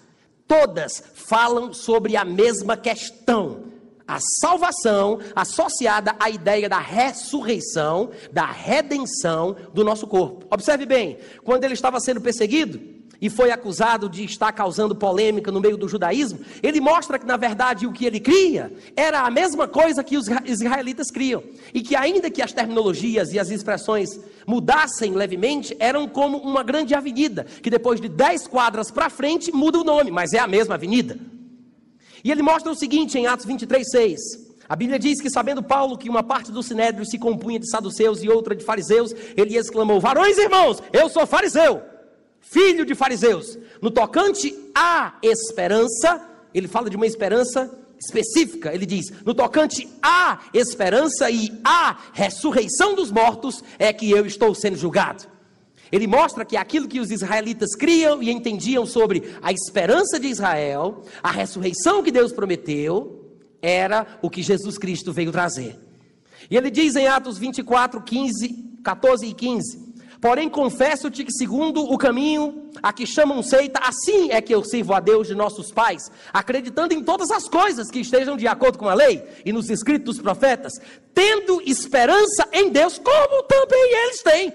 [0.48, 3.78] Todas falam sobre a mesma questão
[4.08, 10.48] a salvação associada à ideia da ressurreição, da redenção do nosso corpo.
[10.50, 15.60] Observe bem, quando ele estava sendo perseguido e foi acusado de estar causando polêmica no
[15.60, 19.68] meio do judaísmo, ele mostra que na verdade o que ele cria era a mesma
[19.68, 21.44] coisa que os israelitas criam,
[21.74, 26.96] e que ainda que as terminologias e as expressões mudassem levemente, eram como uma grande
[26.96, 30.76] avenida, que depois de dez quadras para frente muda o nome, mas é a mesma
[30.76, 31.18] avenida.
[32.24, 34.20] E ele mostra o seguinte em Atos 23, 6.
[34.70, 38.22] A Bíblia diz que, sabendo Paulo que uma parte do sinédrio se compunha de saduceus
[38.22, 41.82] e outra de fariseus, ele exclamou: Varões irmãos, eu sou fariseu,
[42.50, 43.58] filho de fariseus.
[43.82, 50.40] No tocante à esperança, ele fala de uma esperança específica, ele diz: no tocante à
[50.54, 55.26] esperança e à ressurreição dos mortos, é que eu estou sendo julgado.
[55.92, 61.04] Ele mostra que aquilo que os israelitas criam e entendiam sobre a esperança de Israel,
[61.24, 65.80] a ressurreição que Deus prometeu, era o que Jesus Cristo veio trazer.
[66.52, 69.87] E ele diz em Atos 24, 15, 14 e 15:
[70.28, 74.94] Porém, confesso-te que, segundo o caminho a que chamam seita, assim é que eu sirvo
[74.94, 78.90] a Deus de nossos pais, acreditando em todas as coisas que estejam de acordo com
[78.90, 80.74] a lei e nos escritos dos profetas,
[81.14, 84.54] tendo esperança em Deus, como também eles têm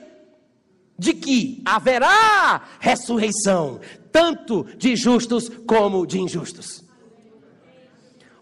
[0.98, 3.80] de que haverá ressurreição,
[4.12, 6.81] tanto de justos como de injustos.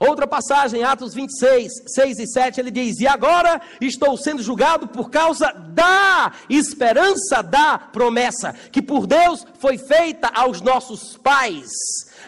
[0.00, 5.10] Outra passagem, Atos 26, 6 e 7, ele diz: E agora estou sendo julgado por
[5.10, 11.70] causa da esperança da promessa, que por Deus foi feita aos nossos pais,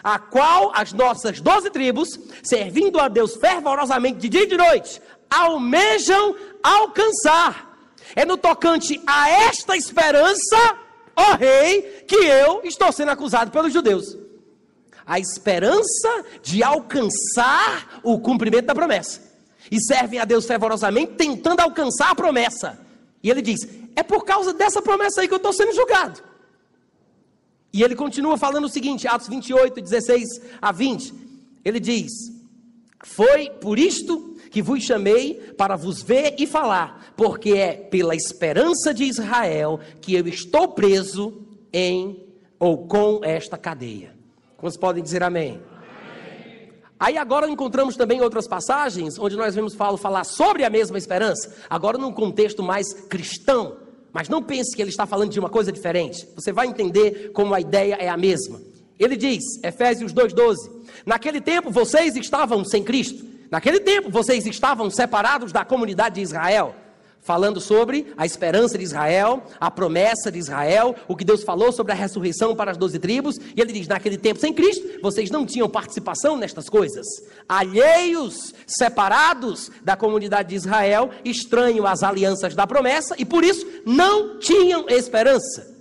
[0.03, 5.01] a qual as nossas doze tribos, servindo a Deus fervorosamente de dia e de noite,
[5.27, 7.73] almejam alcançar
[8.15, 10.77] é no tocante a esta esperança,
[11.15, 14.15] ó rei, que eu estou sendo acusado pelos judeus.
[15.05, 19.21] A esperança de alcançar o cumprimento da promessa.
[19.71, 22.79] E servem a Deus fervorosamente tentando alcançar a promessa.
[23.21, 26.21] E ele diz: é por causa dessa promessa aí que eu estou sendo julgado.
[27.71, 30.23] E ele continua falando o seguinte, Atos 28, 16
[30.61, 31.13] a 20.
[31.65, 32.11] Ele diz:
[33.03, 38.93] Foi por isto que vos chamei para vos ver e falar, porque é pela esperança
[38.93, 41.41] de Israel que eu estou preso
[41.71, 42.23] em
[42.59, 44.12] ou com esta cadeia.
[44.63, 45.59] Quantos podem dizer amém?
[45.59, 46.69] amém?
[46.97, 51.53] Aí agora encontramos também outras passagens onde nós vemos Paulo falar sobre a mesma esperança,
[51.69, 53.75] agora num contexto mais cristão,
[54.13, 56.25] Mas não pense que ele está falando de uma coisa diferente.
[56.33, 58.61] Você vai entender como a ideia é a mesma.
[58.97, 60.55] Ele diz, Efésios 2,12:
[61.05, 63.25] Naquele tempo vocês estavam sem Cristo.
[63.51, 66.73] Naquele tempo vocês estavam separados da comunidade de Israel
[67.23, 71.93] falando sobre a esperança de Israel, a promessa de Israel, o que Deus falou sobre
[71.93, 75.45] a ressurreição para as doze tribos, e ele diz: naquele tempo sem Cristo, vocês não
[75.45, 77.05] tinham participação nestas coisas,
[77.47, 84.37] alheios, separados da comunidade de Israel, estranho às alianças da promessa, e por isso não
[84.39, 85.73] tinham esperança.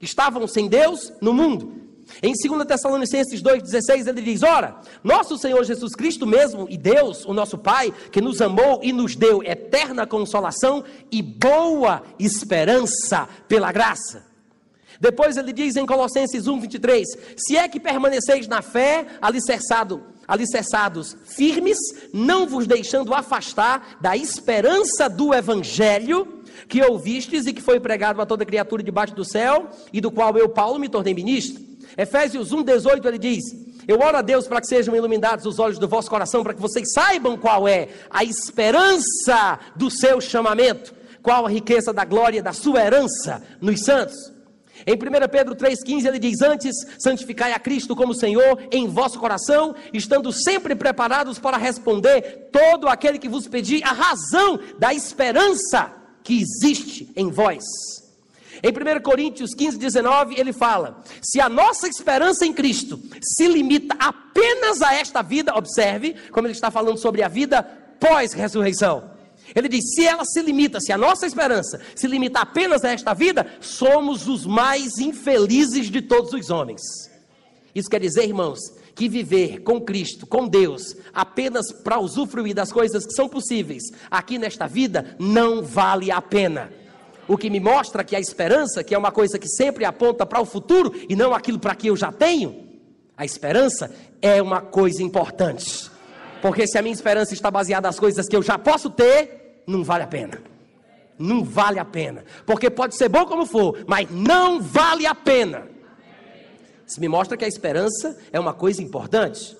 [0.00, 1.87] Estavam sem Deus no mundo,
[2.22, 7.32] em 2 Tessalonicenses 2,16 ele diz: Ora, nosso Senhor Jesus Cristo mesmo e Deus, o
[7.32, 14.26] nosso Pai, que nos amou e nos deu eterna consolação e boa esperança pela graça.
[15.00, 17.04] Depois ele diz em Colossenses 1,23:
[17.36, 21.78] Se é que permaneceis na fé, alicerçado, alicerçados firmes,
[22.12, 26.38] não vos deixando afastar da esperança do Evangelho
[26.68, 30.36] que ouvistes e que foi pregado a toda criatura debaixo do céu, e do qual
[30.36, 31.67] eu, Paulo, me tornei ministro.
[31.98, 33.42] Efésios 1,18 ele diz:
[33.88, 36.60] Eu oro a Deus para que sejam iluminados os olhos do vosso coração, para que
[36.60, 42.52] vocês saibam qual é a esperança do seu chamamento, qual a riqueza da glória da
[42.52, 44.32] sua herança nos santos.
[44.86, 49.74] Em 1 Pedro 3,15 ele diz: Antes, santificai a Cristo como Senhor em vosso coração,
[49.92, 55.92] estando sempre preparados para responder todo aquele que vos pedir a razão da esperança
[56.22, 57.64] que existe em vós.
[58.62, 63.94] Em 1 Coríntios 15, 19, ele fala: se a nossa esperança em Cristo se limita
[63.98, 67.62] apenas a esta vida, observe como ele está falando sobre a vida
[68.00, 69.10] pós-ressurreição.
[69.54, 73.14] Ele diz: se ela se limita, se a nossa esperança se limita apenas a esta
[73.14, 76.82] vida, somos os mais infelizes de todos os homens.
[77.74, 78.58] Isso quer dizer, irmãos,
[78.94, 84.38] que viver com Cristo, com Deus, apenas para usufruir das coisas que são possíveis aqui
[84.38, 86.72] nesta vida, não vale a pena.
[87.28, 90.40] O que me mostra que a esperança, que é uma coisa que sempre aponta para
[90.40, 92.66] o futuro e não aquilo para que eu já tenho,
[93.16, 95.90] a esperança é uma coisa importante.
[96.40, 99.84] Porque se a minha esperança está baseada nas coisas que eu já posso ter, não
[99.84, 100.40] vale a pena.
[101.18, 102.24] Não vale a pena.
[102.46, 105.66] Porque pode ser bom como for, mas não vale a pena.
[106.86, 109.54] Isso me mostra que a esperança é uma coisa importante.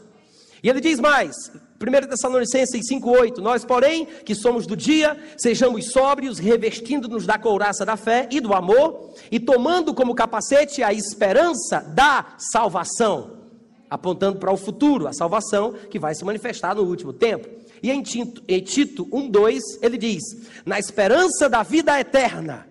[0.62, 1.34] E ele diz mais,
[1.80, 7.96] 1 Tessalonicenses 5,8: Nós, porém, que somos do dia, sejamos sóbrios, revestindo-nos da couraça da
[7.96, 13.38] fé e do amor, e tomando como capacete a esperança da salvação,
[13.88, 17.48] apontando para o futuro, a salvação que vai se manifestar no último tempo.
[17.80, 20.22] E em Tito, em Tito 1,2 ele diz:
[20.66, 22.66] Na esperança da vida eterna,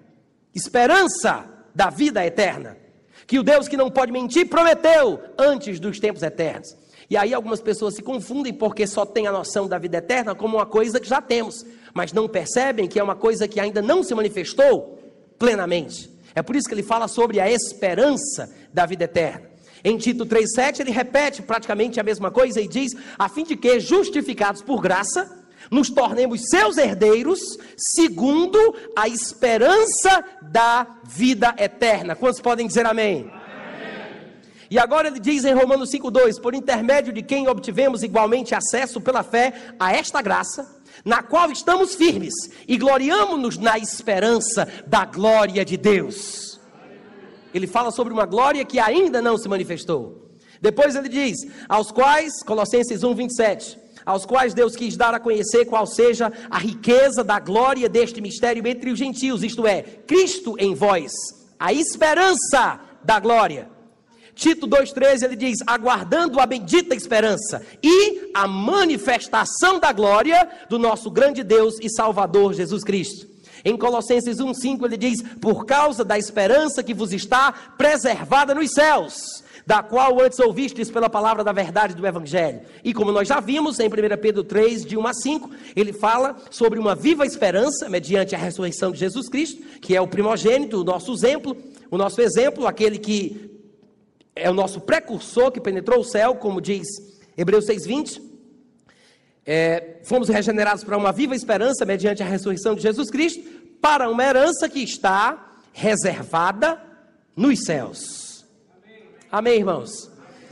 [0.53, 2.77] esperança da vida eterna,
[3.25, 6.75] que o Deus que não pode mentir prometeu antes dos tempos eternos
[7.09, 10.57] e aí algumas pessoas se confundem porque só têm a noção da vida eterna como
[10.57, 14.03] uma coisa que já temos, mas não percebem que é uma coisa que ainda não
[14.03, 14.99] se manifestou
[15.39, 16.11] plenamente.
[16.35, 19.47] É por isso que ele fala sobre a esperança da vida eterna.
[19.83, 23.79] Em Tito 3,7 ele repete praticamente a mesma coisa e diz: a fim de que,
[23.79, 27.39] justificados por graça, nos tornemos seus herdeiros,
[27.77, 28.59] segundo
[28.95, 32.15] a esperança da vida eterna.
[32.15, 33.31] Quantos podem dizer amém?
[34.69, 39.23] E agora ele diz em Romanos 5,2: Por intermédio de quem obtivemos igualmente acesso pela
[39.23, 42.33] fé a esta graça, na qual estamos firmes
[42.67, 46.59] e gloriamos-nos na esperança da glória de Deus.
[47.53, 50.31] Ele fala sobre uma glória que ainda não se manifestou.
[50.61, 51.37] Depois ele diz:
[51.69, 57.25] Aos quais, Colossenses 1,27 aos quais Deus quis dar a conhecer qual seja a riqueza
[57.25, 61.11] da glória deste mistério entre os gentios, isto é, Cristo em vós,
[61.59, 63.76] a esperança da glória.
[64.37, 71.09] Tito 2,13 ele diz: aguardando a bendita esperança e a manifestação da glória do nosso
[71.09, 73.27] grande Deus e Salvador Jesus Cristo.
[73.65, 79.43] Em Colossenses 1,5 ele diz: por causa da esperança que vos está preservada nos céus,
[79.65, 82.61] da qual antes ouvistes pela palavra da verdade do Evangelho.
[82.83, 83.89] E como nós já vimos em 1
[84.21, 88.91] Pedro 3, de 1 a 5, ele fala sobre uma viva esperança mediante a ressurreição
[88.91, 91.57] de Jesus Cristo, que é o primogênito, o nosso exemplo,
[91.89, 93.56] o nosso exemplo, aquele que
[94.39, 96.87] é o nosso precursor que penetrou o céu, como diz
[97.37, 98.21] Hebreus 6,20.
[99.45, 103.41] É, fomos regenerados para uma viva esperança mediante a ressurreição de Jesus Cristo,
[103.81, 106.81] para uma herança que está reservada
[107.35, 108.45] nos céus.
[109.31, 110.11] Amém, irmãos?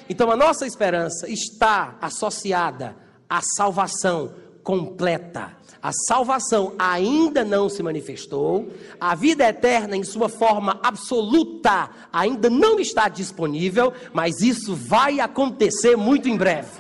[0.10, 2.96] Então a nossa esperança está associada
[3.30, 4.34] à salvação
[4.64, 5.52] completa
[5.86, 12.80] a salvação ainda não se manifestou, a vida eterna em sua forma absoluta ainda não
[12.80, 16.72] está disponível, mas isso vai acontecer muito em breve.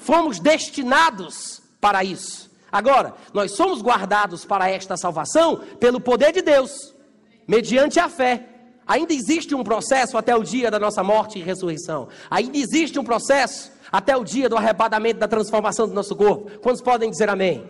[0.00, 2.50] Fomos destinados para isso.
[2.72, 6.92] Agora, nós somos guardados para esta salvação pelo poder de Deus.
[7.46, 8.44] mediante a fé.
[8.88, 12.08] Ainda existe um processo até o dia da nossa morte e ressurreição.
[12.28, 16.58] Ainda existe um processo até o dia do arrebatamento, da transformação do nosso corpo.
[16.58, 17.64] Quantos podem dizer amém?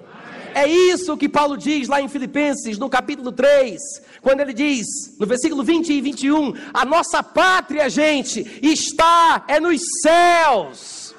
[0.55, 3.79] É isso que Paulo diz lá em Filipenses, no capítulo 3,
[4.21, 4.87] quando ele diz,
[5.19, 11.15] no versículo 20 e 21, a nossa pátria, gente, está é nos céus,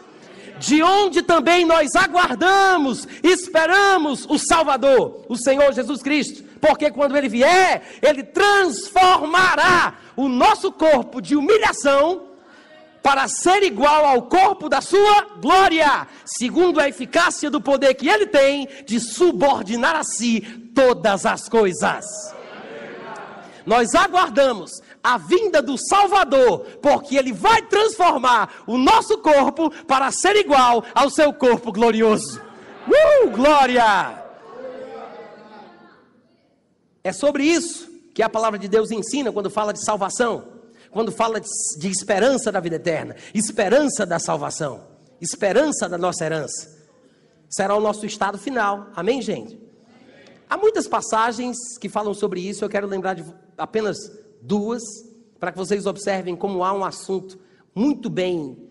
[0.59, 7.29] de onde também nós aguardamos, esperamos o Salvador, o Senhor Jesus Cristo, porque quando ele
[7.29, 12.30] vier, ele transformará o nosso corpo de humilhação
[13.01, 18.27] para ser igual ao corpo da sua glória, segundo a eficácia do poder que ele
[18.27, 20.41] tem de subordinar a si
[20.75, 22.05] todas as coisas.
[23.65, 30.35] Nós aguardamos a vinda do Salvador, porque ele vai transformar o nosso corpo para ser
[30.35, 32.41] igual ao seu corpo glorioso.
[32.87, 34.23] Uh, glória!
[37.03, 40.60] É sobre isso que a palavra de Deus ensina quando fala de salvação
[40.91, 41.47] quando fala de,
[41.79, 44.83] de esperança da vida eterna, esperança da salvação,
[45.19, 46.79] esperança da nossa herança.
[47.49, 48.87] Será o nosso estado final.
[48.95, 49.59] Amém, gente?
[50.49, 53.23] Há muitas passagens que falam sobre isso, eu quero lembrar de
[53.57, 53.97] apenas
[54.41, 54.83] duas,
[55.39, 57.39] para que vocês observem como há um assunto
[57.73, 58.70] muito bem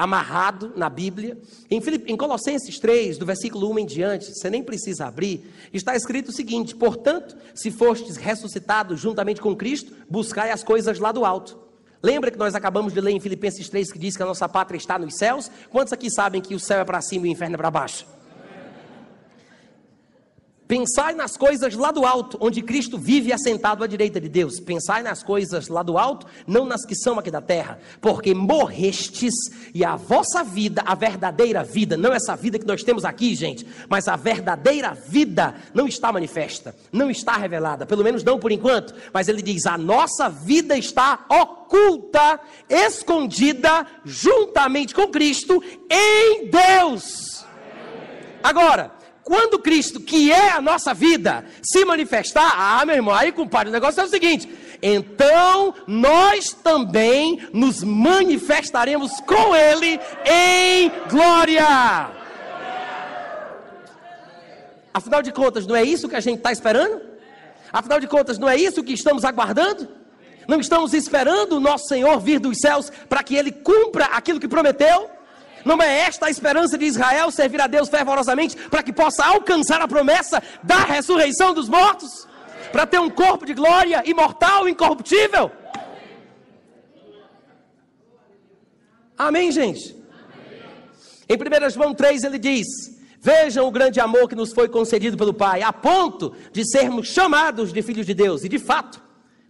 [0.00, 1.38] amarrado na Bíblia.
[1.70, 6.30] Em, em, Colossenses 3, do versículo 1 em diante, você nem precisa abrir, está escrito
[6.30, 11.58] o seguinte: Portanto, se fostes ressuscitados juntamente com Cristo, buscai as coisas lá do alto.
[12.02, 14.78] Lembra que nós acabamos de ler em Filipenses 3 que diz que a nossa pátria
[14.78, 15.50] está nos céus?
[15.68, 18.06] Quantos aqui sabem que o céu é para cima e o inferno é para baixo?
[20.70, 24.60] Pensai nas coisas lá do alto, onde Cristo vive assentado à direita de Deus.
[24.60, 27.80] Pensai nas coisas lá do alto, não nas que são aqui da terra.
[28.00, 29.34] Porque morrestes
[29.74, 33.66] e a vossa vida, a verdadeira vida, não essa vida que nós temos aqui, gente,
[33.88, 38.94] mas a verdadeira vida não está manifesta, não está revelada, pelo menos não por enquanto.
[39.12, 45.60] Mas ele diz: a nossa vida está oculta, escondida, juntamente com Cristo,
[45.90, 47.44] em Deus.
[48.40, 48.99] Agora,
[49.30, 53.72] quando Cristo, que é a nossa vida, se manifestar, ah, meu irmão, aí, compadre, o
[53.72, 54.52] negócio é o seguinte:
[54.82, 62.10] então nós também nos manifestaremos com Ele em glória.
[64.92, 67.00] Afinal de contas, não é isso que a gente está esperando?
[67.72, 69.88] Afinal de contas, não é isso que estamos aguardando?
[70.48, 74.48] Não estamos esperando o nosso Senhor vir dos céus para que Ele cumpra aquilo que
[74.48, 75.08] prometeu?
[75.64, 79.80] Não é esta a esperança de Israel servir a Deus fervorosamente para que possa alcançar
[79.80, 82.26] a promessa da ressurreição dos mortos?
[82.72, 85.50] Para ter um corpo de glória imortal, incorruptível?
[89.18, 89.96] Amém, gente?
[91.28, 92.66] Em 1 João 3 ele diz:
[93.20, 97.72] Vejam o grande amor que nos foi concedido pelo Pai, a ponto de sermos chamados
[97.72, 99.00] de filhos de Deus, e de fato,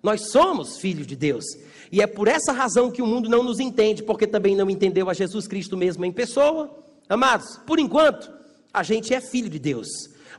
[0.03, 1.45] nós somos filhos de Deus.
[1.93, 5.11] E é por essa razão que o mundo não nos entende, porque também não entendeu
[5.11, 6.71] a Jesus Cristo mesmo em pessoa.
[7.09, 8.31] Amados, por enquanto,
[8.73, 9.89] a gente é filho de Deus,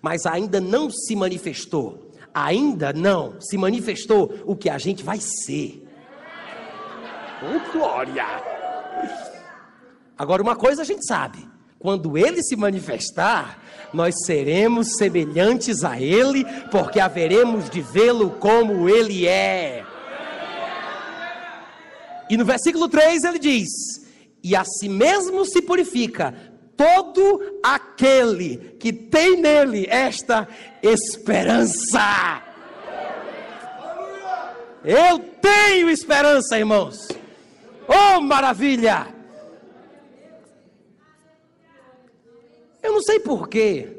[0.01, 2.09] mas ainda não se manifestou.
[2.33, 5.85] Ainda não se manifestou o que a gente vai ser.
[7.43, 8.25] Oh, glória!
[10.17, 11.45] Agora, uma coisa a gente sabe:
[11.77, 13.61] quando ele se manifestar,
[13.93, 19.83] nós seremos semelhantes a ele, porque haveremos de vê-lo como ele é.
[22.31, 23.69] E no versículo 3 ele diz:
[24.41, 26.33] E a si mesmo se purifica
[26.77, 30.47] todo aquele que tem nele esta
[30.81, 32.41] esperança.
[34.81, 37.09] Eu tenho esperança, irmãos.
[37.85, 39.13] Oh, maravilha!
[42.81, 43.89] Eu não sei porquê.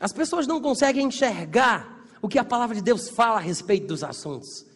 [0.00, 4.02] As pessoas não conseguem enxergar o que a palavra de Deus fala a respeito dos
[4.02, 4.67] assuntos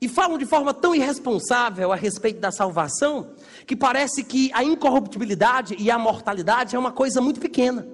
[0.00, 3.32] e falam de forma tão irresponsável a respeito da salvação,
[3.66, 7.86] que parece que a incorruptibilidade e a mortalidade é uma coisa muito pequena.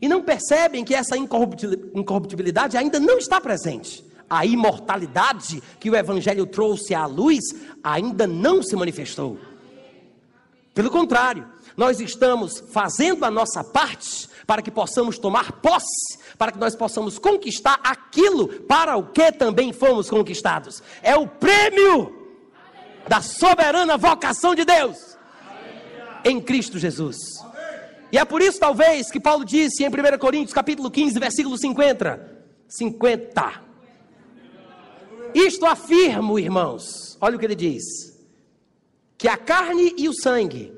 [0.00, 4.04] E não percebem que essa incorruptibilidade ainda não está presente.
[4.30, 7.40] A imortalidade que o Evangelho trouxe à luz
[7.82, 9.38] ainda não se manifestou.
[10.72, 11.46] Pelo contrário,
[11.76, 17.20] nós estamos fazendo a nossa parte para que possamos tomar posse, para que nós possamos
[17.20, 20.82] conquistar aquilo para o que também fomos conquistados.
[21.00, 22.34] É o prêmio
[23.06, 25.16] da soberana vocação de Deus
[26.24, 27.16] em Cristo Jesus.
[28.10, 32.42] E é por isso, talvez, que Paulo disse em 1 Coríntios, capítulo 15, versículo 50.
[32.66, 33.62] 50.
[35.32, 37.84] Isto afirmo, irmãos, olha o que ele diz:
[39.16, 40.72] que a carne e o sangue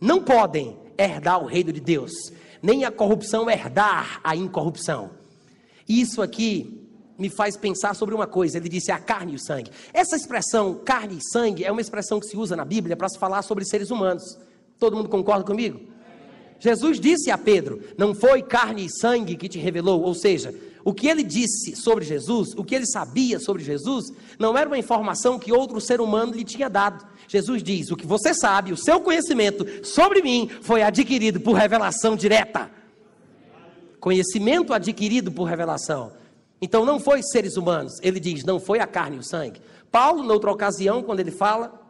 [0.00, 2.10] não podem herdar o reino de Deus,
[2.62, 5.10] nem a corrupção herdar a incorrupção.
[5.88, 6.80] Isso aqui
[7.18, 8.56] me faz pensar sobre uma coisa.
[8.56, 9.70] Ele disse a carne e o sangue.
[9.92, 13.18] Essa expressão carne e sangue é uma expressão que se usa na Bíblia para se
[13.18, 14.38] falar sobre seres humanos.
[14.78, 15.80] Todo mundo concorda comigo?
[16.58, 20.54] Jesus disse a Pedro: Não foi carne e sangue que te revelou, ou seja,
[20.84, 24.78] o que ele disse sobre Jesus, o que ele sabia sobre Jesus, não era uma
[24.78, 27.06] informação que outro ser humano lhe tinha dado.
[27.30, 32.16] Jesus diz: O que você sabe, o seu conhecimento sobre mim foi adquirido por revelação
[32.16, 32.68] direta.
[34.00, 36.10] Conhecimento adquirido por revelação.
[36.60, 37.92] Então não foi seres humanos.
[38.02, 39.62] Ele diz: Não foi a carne e o sangue.
[39.92, 41.80] Paulo, noutra ocasião, quando ele fala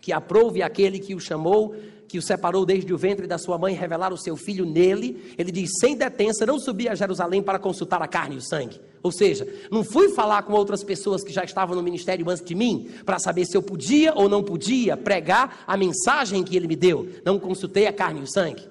[0.00, 1.76] que aprove aquele que o chamou,
[2.08, 5.52] que o separou desde o ventre da sua mãe, revelar o seu filho nele, ele
[5.52, 8.80] diz: sem detença, não subi a Jerusalém para consultar a carne e o sangue.
[9.02, 12.54] Ou seja, não fui falar com outras pessoas que já estavam no ministério antes de
[12.54, 16.76] mim, para saber se eu podia ou não podia pregar a mensagem que ele me
[16.76, 17.08] deu.
[17.24, 18.68] Não consultei a carne e o sangue.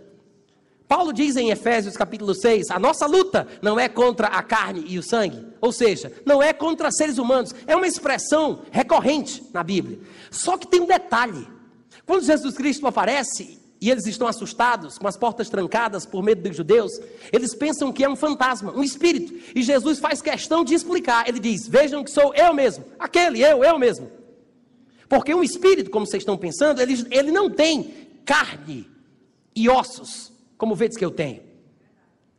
[0.87, 4.97] Paulo diz em Efésios capítulo 6: a nossa luta não é contra a carne e
[4.97, 9.99] o sangue, ou seja, não é contra seres humanos, é uma expressão recorrente na Bíblia.
[10.31, 11.47] Só que tem um detalhe.
[12.05, 16.57] Quando Jesus Cristo aparece e eles estão assustados, com as portas trancadas por medo dos
[16.57, 16.91] judeus,
[17.31, 19.33] eles pensam que é um fantasma, um espírito.
[19.55, 21.27] E Jesus faz questão de explicar.
[21.27, 24.09] Ele diz: Vejam que sou eu mesmo, aquele, eu, eu mesmo.
[25.07, 27.93] Porque um espírito, como vocês estão pensando, ele, ele não tem
[28.25, 28.89] carne
[29.55, 31.41] e ossos, como vedes que eu tenho.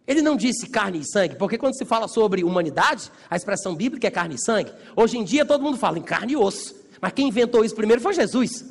[0.07, 4.07] Ele não disse carne e sangue, porque quando se fala sobre humanidade, a expressão bíblica
[4.09, 4.72] é carne e sangue.
[4.97, 6.74] Hoje em dia todo mundo fala em carne e osso.
[7.01, 8.64] Mas quem inventou isso primeiro foi Jesus.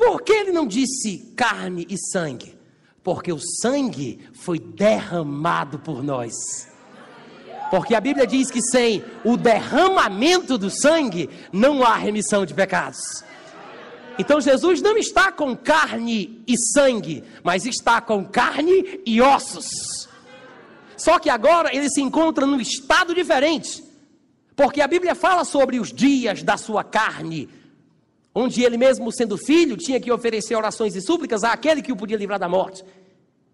[0.00, 2.58] Por que ele não disse carne e sangue?
[3.02, 6.32] Porque o sangue foi derramado por nós.
[7.70, 12.98] Porque a Bíblia diz que sem o derramamento do sangue não há remissão de pecados.
[14.18, 20.08] Então Jesus não está com carne e sangue, mas está com carne e ossos.
[20.96, 23.84] Só que agora ele se encontra num estado diferente.
[24.56, 27.50] Porque a Bíblia fala sobre os dias da sua carne,
[28.34, 32.16] onde ele mesmo sendo filho tinha que oferecer orações e súplicas àquele que o podia
[32.16, 32.84] livrar da morte.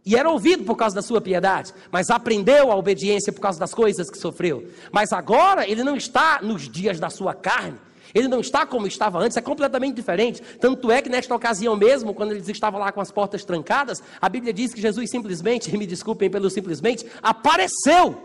[0.05, 3.75] E era ouvido por causa da sua piedade, mas aprendeu a obediência por causa das
[3.75, 4.69] coisas que sofreu.
[4.93, 7.77] Mas agora ele não está nos dias da sua carne,
[8.15, 10.41] ele não está como estava antes, é completamente diferente.
[10.61, 14.29] Tanto é que nesta ocasião mesmo, quando eles estavam lá com as portas trancadas, a
[14.29, 18.17] Bíblia diz que Jesus simplesmente, me desculpem pelo simplesmente, apareceu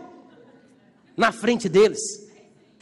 [1.16, 2.31] na frente deles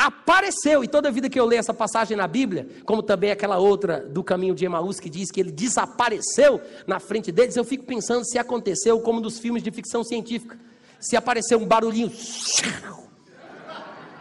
[0.06, 0.82] apareceu.
[0.82, 4.24] E toda vida que eu leio essa passagem na Bíblia, como também aquela outra do
[4.24, 8.38] caminho de Emaús que diz que ele desapareceu na frente deles, eu fico pensando se
[8.38, 10.58] aconteceu como nos filmes de ficção científica.
[10.98, 12.10] Se apareceu um barulhinho,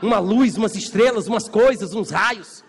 [0.02, 2.64] uma luz, umas estrelas, umas coisas, uns raios.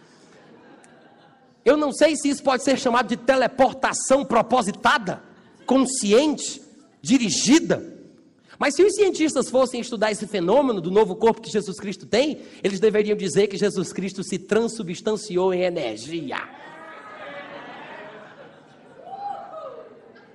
[1.64, 5.22] Eu não sei se isso pode ser chamado de teleportação propositada,
[5.66, 6.62] consciente,
[7.02, 7.99] dirigida.
[8.60, 12.42] Mas se os cientistas fossem estudar esse fenômeno do novo corpo que Jesus Cristo tem,
[12.62, 16.36] eles deveriam dizer que Jesus Cristo se transubstanciou em energia.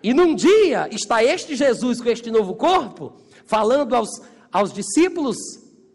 [0.02, 3.14] E num dia está este Jesus com este novo corpo,
[3.46, 4.10] falando aos,
[4.52, 5.38] aos discípulos,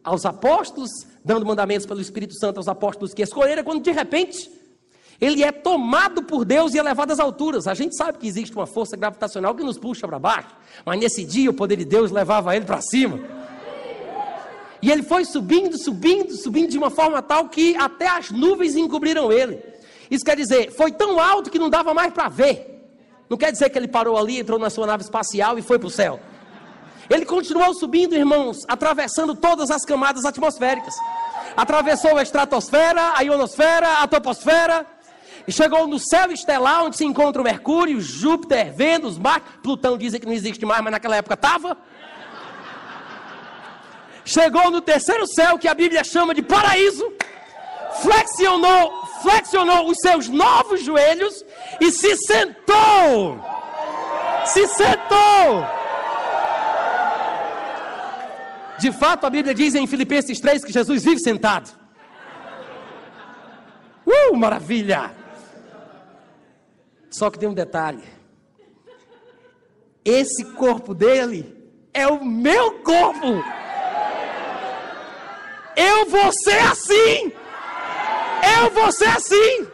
[0.04, 0.90] aos apóstolos,
[1.24, 4.48] dando mandamentos pelo Espírito Santo aos apóstolos que escolheram, quando de repente
[5.20, 7.66] ele é tomado por Deus e é levado às alturas.
[7.66, 10.48] A gente sabe que existe uma força gravitacional que nos puxa para baixo,
[10.84, 13.20] mas nesse dia o poder de Deus levava ele para cima.
[14.82, 19.30] E ele foi subindo, subindo, subindo de uma forma tal que até as nuvens encobriram
[19.30, 19.62] ele.
[20.10, 22.70] Isso quer dizer, foi tão alto que não dava mais para ver.
[23.28, 25.86] Não quer dizer que ele parou ali, entrou na sua nave espacial e foi para
[25.86, 26.18] o céu.
[27.10, 30.94] Ele continuou subindo, irmãos, atravessando todas as camadas atmosféricas.
[31.56, 34.86] Atravessou a estratosfera, a ionosfera, a toposfera,
[35.50, 39.44] e chegou no céu estelar, onde se encontra Mercúrio, Júpiter, Vênus, Marte.
[39.60, 41.76] Plutão dizem que não existe mais, mas naquela época estava.
[44.24, 47.04] Chegou no terceiro céu, que a Bíblia chama de paraíso.
[48.00, 51.44] Flexionou, flexionou os seus novos joelhos
[51.80, 53.44] e se sentou.
[54.44, 55.66] Se sentou.
[58.78, 61.68] De fato, a Bíblia diz em Filipenses 3 que Jesus vive sentado.
[64.06, 65.18] Uh, maravilha!
[67.10, 68.04] Só que tem um detalhe:
[70.04, 71.56] esse corpo dele
[71.92, 73.42] é o meu corpo.
[75.76, 77.32] Eu vou ser assim.
[78.58, 79.66] Eu vou ser assim.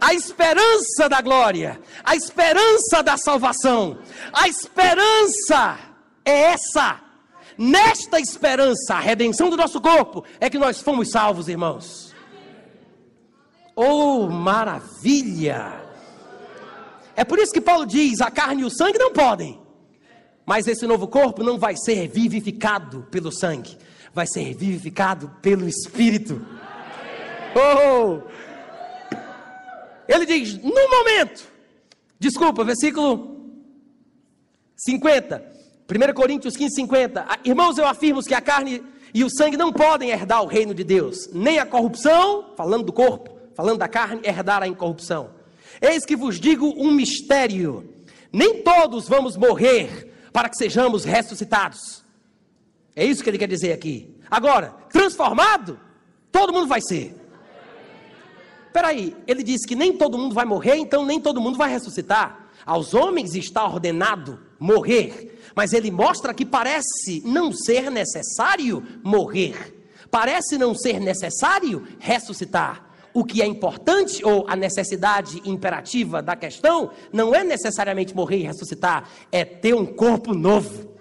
[0.00, 3.98] A esperança da glória, a esperança da salvação,
[4.32, 5.78] a esperança
[6.24, 7.00] é essa.
[7.58, 12.14] Nesta esperança, a redenção do nosso corpo, é que nós fomos salvos, irmãos.
[13.74, 15.85] Oh, maravilha!
[17.16, 19.58] É por isso que Paulo diz: a carne e o sangue não podem.
[20.44, 23.76] Mas esse novo corpo não vai ser vivificado pelo sangue,
[24.14, 26.44] vai ser vivificado pelo Espírito.
[27.56, 28.20] Oh!
[30.06, 31.50] Ele diz: no momento,
[32.18, 33.34] desculpa, versículo
[34.76, 35.42] 50,
[35.90, 37.26] 1 Coríntios 15, 50.
[37.44, 40.84] Irmãos, eu afirmo que a carne e o sangue não podem herdar o reino de
[40.84, 45.35] Deus, nem a corrupção, falando do corpo, falando da carne, herdar a incorrupção.
[45.80, 47.94] Eis que vos digo um mistério:
[48.32, 52.04] nem todos vamos morrer para que sejamos ressuscitados.
[52.94, 54.14] É isso que ele quer dizer aqui.
[54.30, 55.78] Agora, transformado,
[56.32, 57.14] todo mundo vai ser.
[58.66, 61.70] Espera aí, ele disse que nem todo mundo vai morrer, então nem todo mundo vai
[61.70, 62.50] ressuscitar.
[62.64, 69.74] Aos homens está ordenado morrer, mas ele mostra que parece não ser necessário morrer.
[70.10, 72.84] Parece não ser necessário ressuscitar.
[73.16, 78.42] O que é importante, ou a necessidade imperativa da questão, não é necessariamente morrer e
[78.42, 80.95] ressuscitar, é ter um corpo novo.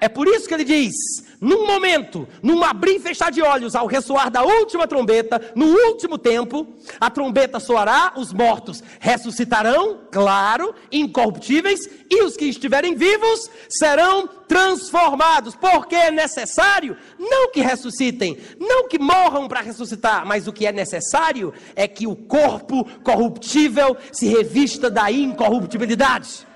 [0.00, 0.94] É por isso que ele diz:
[1.40, 6.18] num momento, num abrir e fechar de olhos, ao ressoar da última trombeta, no último
[6.18, 6.66] tempo,
[7.00, 11.80] a trombeta soará, os mortos ressuscitarão, claro, incorruptíveis,
[12.10, 18.98] e os que estiverem vivos serão transformados, porque é necessário, não que ressuscitem, não que
[18.98, 24.90] morram para ressuscitar, mas o que é necessário é que o corpo corruptível se revista
[24.90, 26.46] da incorruptibilidade.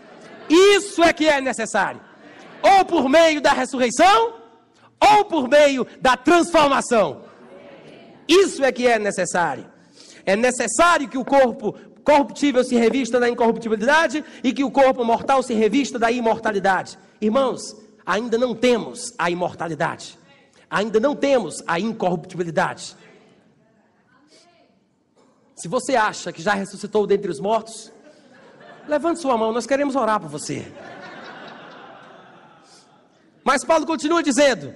[0.49, 2.12] Isso é que é necessário.
[2.63, 4.35] Ou por meio da ressurreição,
[5.01, 7.23] ou por meio da transformação.
[8.29, 9.67] Isso é que é necessário.
[10.25, 15.43] É necessário que o corpo corruptível se revista da incorruptibilidade e que o corpo mortal
[15.43, 16.99] se revista da imortalidade.
[17.21, 20.19] Irmãos, ainda não temos a imortalidade.
[20.71, 22.97] Ainda não temos a incorruptibilidade.
[25.55, 27.93] Se você acha que já ressuscitou dentre os mortos,
[28.89, 30.73] levante sua mão, nós queremos orar por você.
[33.45, 34.75] Mas Paulo continua dizendo: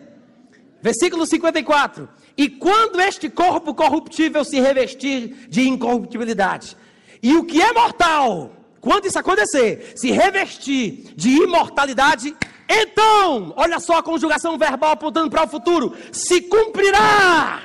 [0.83, 2.09] Versículo 54.
[2.37, 6.77] E quando este corpo corruptível se revestir de incorruptibilidade,
[7.23, 12.37] e o que é mortal, quando isso acontecer, se revestir de imortalidade,
[12.69, 17.63] então, olha só a conjugação verbal apontando para o futuro, se cumprirá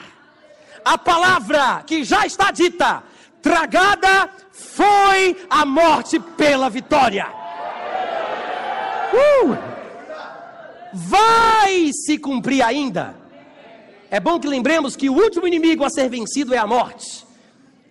[0.85, 3.03] a palavra que já está dita:
[3.41, 7.27] tragada foi a morte pela vitória.
[9.13, 9.70] Uh!
[10.93, 13.15] Vai se cumprir ainda.
[14.09, 17.25] É bom que lembremos que o último inimigo a ser vencido é a morte.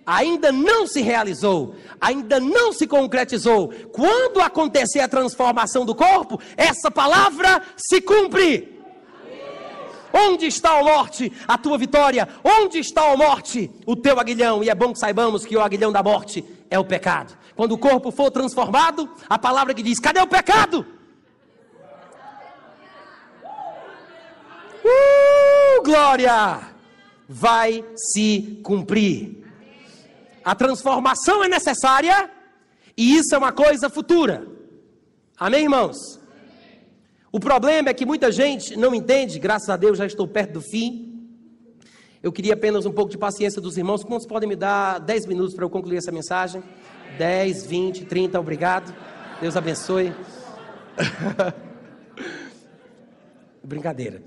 [0.04, 3.72] Ainda não se realizou, ainda não se concretizou.
[3.92, 8.80] Quando acontecer a transformação do corpo, essa palavra se cumpre.
[10.12, 12.28] Onde está a morte, a tua vitória?
[12.42, 14.64] Onde está a morte, o teu aguilhão?
[14.64, 17.36] E é bom que saibamos que o aguilhão da morte é o pecado.
[17.54, 20.84] Quando o corpo for transformado, a palavra que diz: cadê o pecado?
[24.84, 26.60] Uh, glória!
[27.28, 29.44] Vai se cumprir.
[30.44, 32.30] A transformação é necessária
[32.96, 34.46] e isso é uma coisa futura.
[35.38, 36.18] Amém, irmãos?
[37.32, 40.60] O problema é que muita gente não entende, graças a Deus já estou perto do
[40.60, 41.06] fim.
[42.22, 44.04] Eu queria apenas um pouco de paciência dos irmãos.
[44.04, 46.62] Quantos podem me dar 10 minutos para eu concluir essa mensagem?
[47.16, 48.94] 10, 20, 30, obrigado.
[49.40, 50.12] Deus abençoe.
[53.62, 54.22] Brincadeira.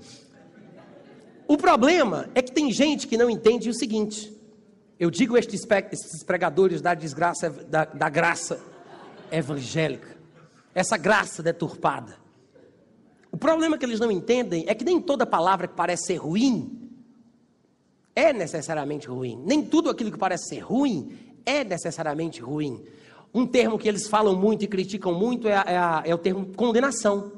[1.46, 4.34] O problema é que tem gente que não entende o seguinte.
[4.98, 5.64] Eu digo estes,
[6.24, 8.60] pregadores da desgraça, da, da graça
[9.30, 10.16] evangélica,
[10.74, 12.16] essa graça deturpada.
[13.30, 16.90] O problema que eles não entendem é que nem toda palavra que parece ser ruim
[18.14, 19.42] é necessariamente ruim.
[19.44, 22.84] Nem tudo aquilo que parece ser ruim é necessariamente ruim.
[23.34, 27.32] Um termo que eles falam muito e criticam muito é, é, é o termo condenação.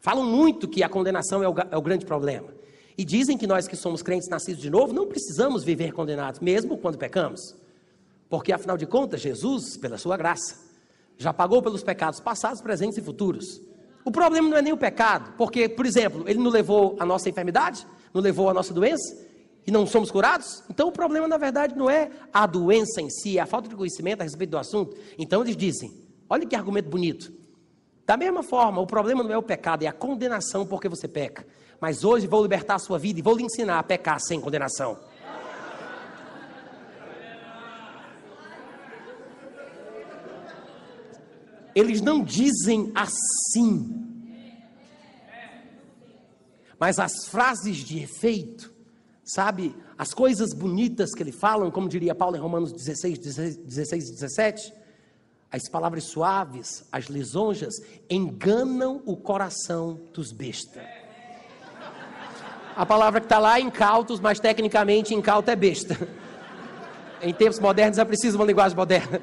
[0.00, 2.57] Falam muito que a condenação é o, é o grande problema.
[2.98, 6.76] E dizem que nós que somos crentes nascidos de novo não precisamos viver condenados, mesmo
[6.76, 7.54] quando pecamos.
[8.28, 10.56] Porque afinal de contas, Jesus, pela sua graça,
[11.16, 13.60] já pagou pelos pecados passados, presentes e futuros.
[14.04, 17.28] O problema não é nem o pecado, porque, por exemplo, ele não levou a nossa
[17.28, 19.16] enfermidade, não levou a nossa doença,
[19.64, 20.64] e não somos curados?
[20.68, 23.76] Então o problema, na verdade, não é a doença em si, é a falta de
[23.76, 24.96] conhecimento a respeito do assunto.
[25.16, 25.92] Então eles dizem:
[26.28, 27.32] olha que argumento bonito.
[28.04, 31.46] Da mesma forma, o problema não é o pecado, é a condenação porque você peca
[31.80, 34.98] mas hoje vou libertar a sua vida e vou lhe ensinar a pecar sem condenação.
[41.74, 44.04] Eles não dizem assim.
[46.78, 48.72] Mas as frases de efeito,
[49.24, 54.12] sabe, as coisas bonitas que ele falam, como diria Paulo em Romanos 16, 16 e
[54.12, 54.74] 17,
[55.50, 57.74] as palavras suaves, as lisonjas,
[58.10, 60.97] enganam o coração dos bestas.
[62.78, 65.98] A palavra que está lá é incautos, mas tecnicamente incauto é besta.
[67.20, 69.20] Em tempos modernos é preciso uma linguagem moderna.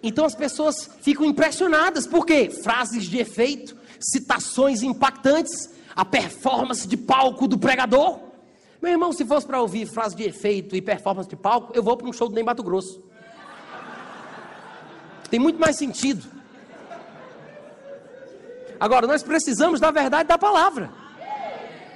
[0.00, 2.48] Então as pessoas ficam impressionadas, por quê?
[2.48, 8.20] Frases de efeito, citações impactantes, a performance de palco do pregador.
[8.80, 11.96] Meu irmão, se fosse para ouvir frase de efeito e performance de palco, eu vou
[11.96, 13.02] para um show do Ney Mato Grosso.
[15.28, 16.24] Tem muito mais sentido.
[18.78, 20.88] Agora, nós precisamos da verdade da palavra,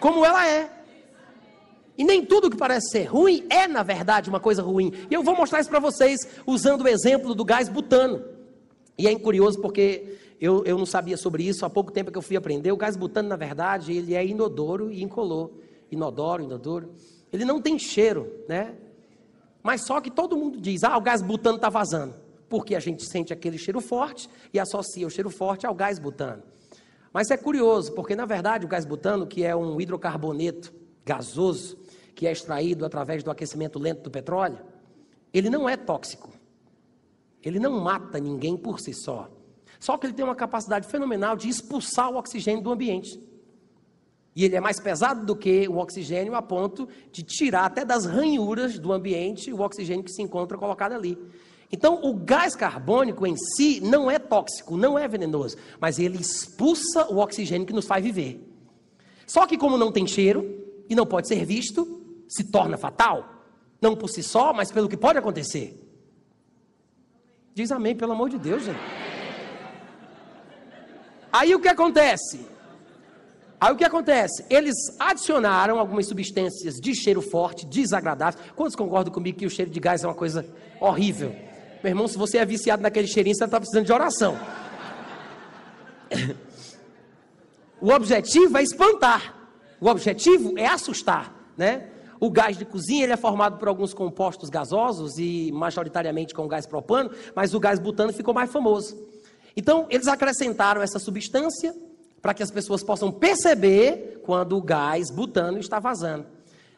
[0.01, 0.71] como ela é.
[1.97, 4.91] E nem tudo que parece ser ruim é, na verdade, uma coisa ruim.
[5.11, 8.25] E eu vou mostrar isso para vocês usando o exemplo do gás butano.
[8.97, 12.23] E é curioso porque eu, eu não sabia sobre isso, há pouco tempo que eu
[12.23, 12.73] fui aprender.
[12.73, 15.51] O gás butano, na verdade, ele é inodoro e incolor.
[15.91, 16.95] Inodoro, inodoro.
[17.31, 18.75] Ele não tem cheiro, né?
[19.63, 22.15] Mas só que todo mundo diz, ah, o gás butano está vazando.
[22.49, 26.43] Porque a gente sente aquele cheiro forte e associa o cheiro forte ao gás butano.
[27.13, 30.73] Mas é curioso, porque na verdade o gás butano, que é um hidrocarboneto
[31.05, 31.79] gasoso,
[32.15, 34.59] que é extraído através do aquecimento lento do petróleo,
[35.33, 36.31] ele não é tóxico.
[37.43, 39.31] Ele não mata ninguém por si só.
[39.79, 43.19] Só que ele tem uma capacidade fenomenal de expulsar o oxigênio do ambiente.
[44.37, 48.05] E ele é mais pesado do que o oxigênio a ponto de tirar até das
[48.05, 51.19] ranhuras do ambiente o oxigênio que se encontra colocado ali.
[51.73, 57.07] Então, o gás carbônico em si não é tóxico, não é venenoso, mas ele expulsa
[57.09, 58.45] o oxigênio que nos faz viver.
[59.27, 60.45] Só que, como não tem cheiro
[60.89, 63.45] e não pode ser visto, se torna fatal,
[63.81, 65.81] não por si só, mas pelo que pode acontecer.
[67.55, 68.81] Diz amém, pelo amor de Deus, gente.
[71.33, 72.45] Aí o que acontece?
[73.61, 74.45] Aí o que acontece?
[74.51, 78.43] Eles adicionaram algumas substâncias de cheiro forte, desagradáveis.
[78.57, 80.45] Quantos concordam comigo que o cheiro de gás é uma coisa
[80.81, 81.50] horrível?
[81.83, 84.39] Meu irmão, se você é viciado naquele cheirinho, você está precisando de oração.
[87.81, 89.35] O objetivo é espantar.
[89.81, 91.89] O objetivo é assustar, né?
[92.21, 96.67] O gás de cozinha ele é formado por alguns compostos gasosos e majoritariamente com gás
[96.67, 98.95] propano, mas o gás butano ficou mais famoso.
[99.57, 101.75] Então, eles acrescentaram essa substância
[102.21, 106.27] para que as pessoas possam perceber quando o gás butano está vazando.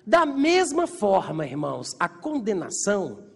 [0.07, 3.32] Da mesma forma, irmãos, a condenação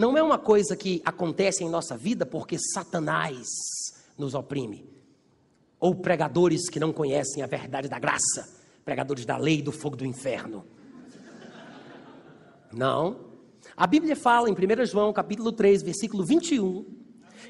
[0.00, 3.46] não é uma coisa que acontece em nossa vida porque Satanás
[4.16, 4.88] nos oprime.
[5.78, 8.48] Ou pregadores que não conhecem a verdade da graça,
[8.82, 10.64] pregadores da lei do fogo do inferno.
[12.72, 13.28] Não.
[13.76, 16.86] A Bíblia fala em 1 João, capítulo 3, versículo 21,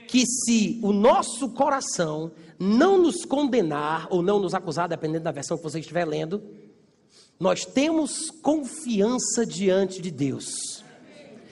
[0.09, 5.57] que se o nosso coração não nos condenar ou não nos acusar, dependendo da versão
[5.57, 6.43] que você estiver lendo,
[7.39, 10.70] nós temos confiança diante de Deus.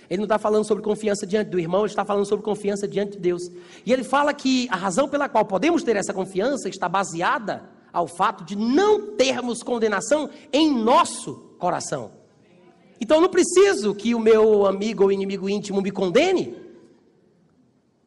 [0.08, 3.12] Ele não está falando sobre confiança diante do irmão, ele está falando sobre confiança diante
[3.12, 3.42] de Deus.
[3.84, 8.06] E ele fala que a razão pela qual podemos ter essa confiança está baseada ao
[8.06, 12.12] fato de não termos condenação em nosso coração.
[13.00, 16.56] Então não preciso que o meu amigo ou inimigo íntimo me condene.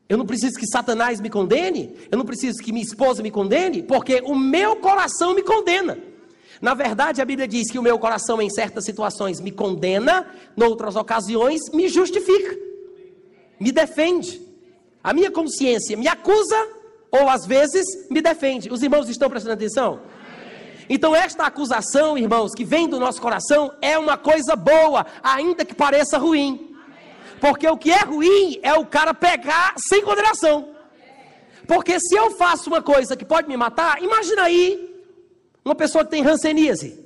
[0.10, 1.96] Eu não preciso que Satanás me condene.
[2.12, 5.98] Eu não preciso que minha esposa me condene, porque o meu coração me condena.
[6.62, 10.64] Na verdade, a Bíblia diz que o meu coração, em certas situações, me condena, em
[10.64, 12.56] outras ocasiões, me justifica,
[13.60, 14.40] me defende.
[15.04, 16.68] A minha consciência me acusa,
[17.10, 18.72] ou às vezes me defende.
[18.72, 20.02] Os irmãos estão prestando atenção?
[20.88, 25.74] Então, esta acusação, irmãos, que vem do nosso coração, é uma coisa boa, ainda que
[25.74, 26.76] pareça ruim.
[27.40, 30.76] Porque o que é ruim é o cara pegar sem condenação.
[31.68, 34.91] Porque se eu faço uma coisa que pode me matar, imagina aí
[35.64, 37.00] uma pessoa que tem ranceníase,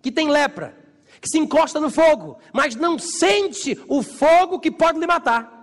[0.00, 0.74] que tem lepra,
[1.20, 5.58] que se encosta no fogo, mas não sente o fogo que pode lhe matar.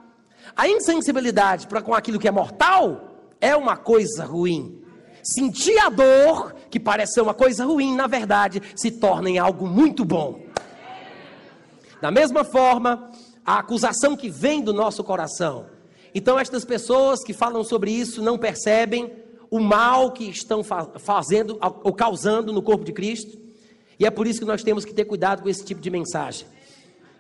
[0.55, 4.81] A insensibilidade para com aquilo que é mortal é uma coisa ruim.
[5.23, 9.65] Sentir a dor, que parece ser uma coisa ruim, na verdade, se torna em algo
[9.65, 10.39] muito bom.
[11.99, 13.09] Da mesma forma,
[13.43, 15.65] a acusação que vem do nosso coração.
[16.13, 19.11] Então, estas pessoas que falam sobre isso não percebem
[19.55, 23.39] o mal que estão fazendo ou causando no corpo de Cristo.
[23.97, 26.45] E é por isso que nós temos que ter cuidado com esse tipo de mensagem.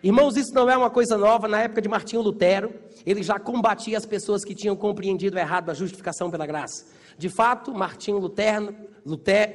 [0.03, 1.47] Irmãos, isso não é uma coisa nova.
[1.47, 2.73] Na época de Martinho Lutero,
[3.05, 6.85] ele já combatia as pessoas que tinham compreendido errado a justificação pela graça.
[7.17, 8.75] De fato, Martinho Lutero,
[9.05, 9.53] Lutero,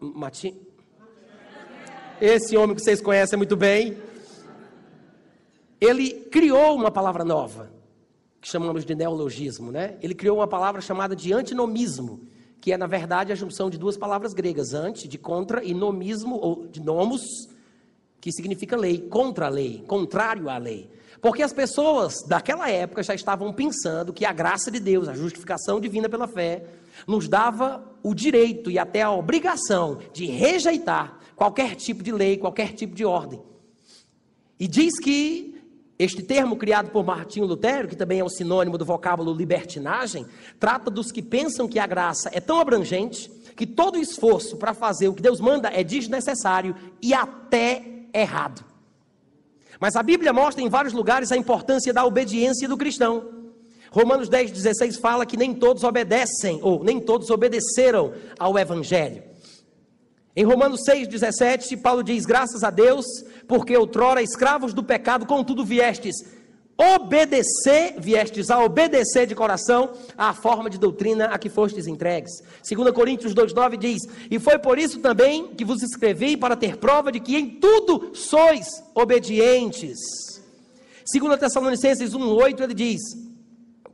[0.00, 0.58] Martim,
[2.18, 3.98] esse homem que vocês conhecem muito bem,
[5.78, 7.70] ele criou uma palavra nova,
[8.40, 9.96] que chamamos de neologismo, né?
[10.00, 12.20] Ele criou uma palavra chamada de antinomismo,
[12.60, 16.36] que é na verdade a junção de duas palavras gregas, anti de contra e nomismo
[16.36, 17.22] ou de nomos,
[18.20, 20.90] que significa lei, contra a lei, contrário à lei.
[21.20, 25.80] Porque as pessoas daquela época já estavam pensando que a graça de Deus, a justificação
[25.80, 26.64] divina pela fé,
[27.06, 32.72] nos dava o direito e até a obrigação de rejeitar qualquer tipo de lei, qualquer
[32.72, 33.40] tipo de ordem.
[34.58, 35.47] E diz que
[35.98, 40.24] este termo criado por Martinho Lutero, que também é um sinônimo do vocábulo libertinagem,
[40.60, 45.08] trata dos que pensam que a graça é tão abrangente que todo esforço para fazer
[45.08, 47.82] o que Deus manda é desnecessário e até
[48.14, 48.64] errado.
[49.80, 53.38] Mas a Bíblia mostra em vários lugares a importância da obediência do cristão.
[53.90, 59.22] Romanos 10, 16 fala que nem todos obedecem, ou nem todos obedeceram ao Evangelho.
[60.38, 63.04] Em Romanos 6, 17, Paulo diz: Graças a Deus,
[63.48, 66.14] porque outrora escravos do pecado, contudo viestes
[66.94, 72.30] obedecer, viestes a obedecer de coração à forma de doutrina a que fostes entregues.
[72.62, 77.10] 2 Coríntios 2,9 diz: E foi por isso também que vos escrevi para ter prova
[77.10, 79.98] de que em tudo sois obedientes.
[81.12, 83.00] 2 Tessalonicenses 1,8 ele diz: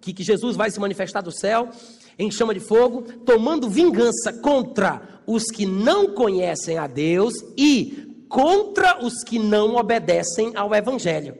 [0.04, 1.70] que, que Jesus vai se manifestar do céu
[2.18, 9.04] em chama de fogo, tomando vingança contra os que não conhecem a Deus e contra
[9.04, 11.36] os que não obedecem ao Evangelho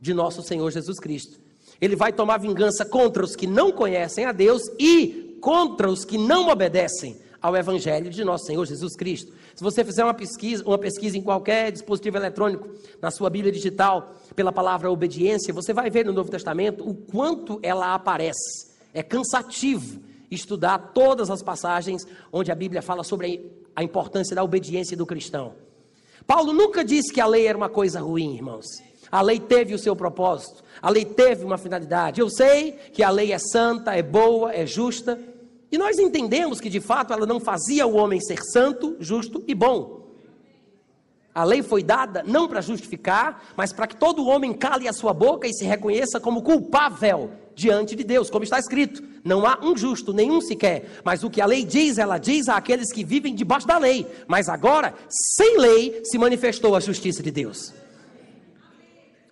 [0.00, 1.40] de nosso Senhor Jesus Cristo.
[1.80, 6.16] Ele vai tomar vingança contra os que não conhecem a Deus e contra os que
[6.16, 9.32] não obedecem ao Evangelho de nosso Senhor Jesus Cristo.
[9.54, 12.68] Se você fizer uma pesquisa, uma pesquisa em qualquer dispositivo eletrônico,
[13.00, 17.58] na sua Bíblia digital, pela palavra obediência, você vai ver no Novo Testamento o quanto
[17.62, 18.75] ela aparece.
[18.96, 20.00] É cansativo
[20.30, 25.52] estudar todas as passagens onde a Bíblia fala sobre a importância da obediência do cristão.
[26.26, 28.64] Paulo nunca disse que a lei era uma coisa ruim, irmãos.
[29.12, 32.22] A lei teve o seu propósito, a lei teve uma finalidade.
[32.22, 35.20] Eu sei que a lei é santa, é boa, é justa,
[35.70, 39.54] e nós entendemos que de fato ela não fazia o homem ser santo, justo e
[39.54, 40.05] bom.
[41.36, 45.12] A lei foi dada não para justificar, mas para que todo homem cale a sua
[45.12, 49.76] boca e se reconheça como culpável diante de Deus, como está escrito: não há um
[49.76, 50.88] justo, nenhum sequer.
[51.04, 54.06] Mas o que a lei diz, ela diz àqueles que vivem debaixo da lei.
[54.26, 57.74] Mas agora, sem lei, se manifestou a justiça de Deus.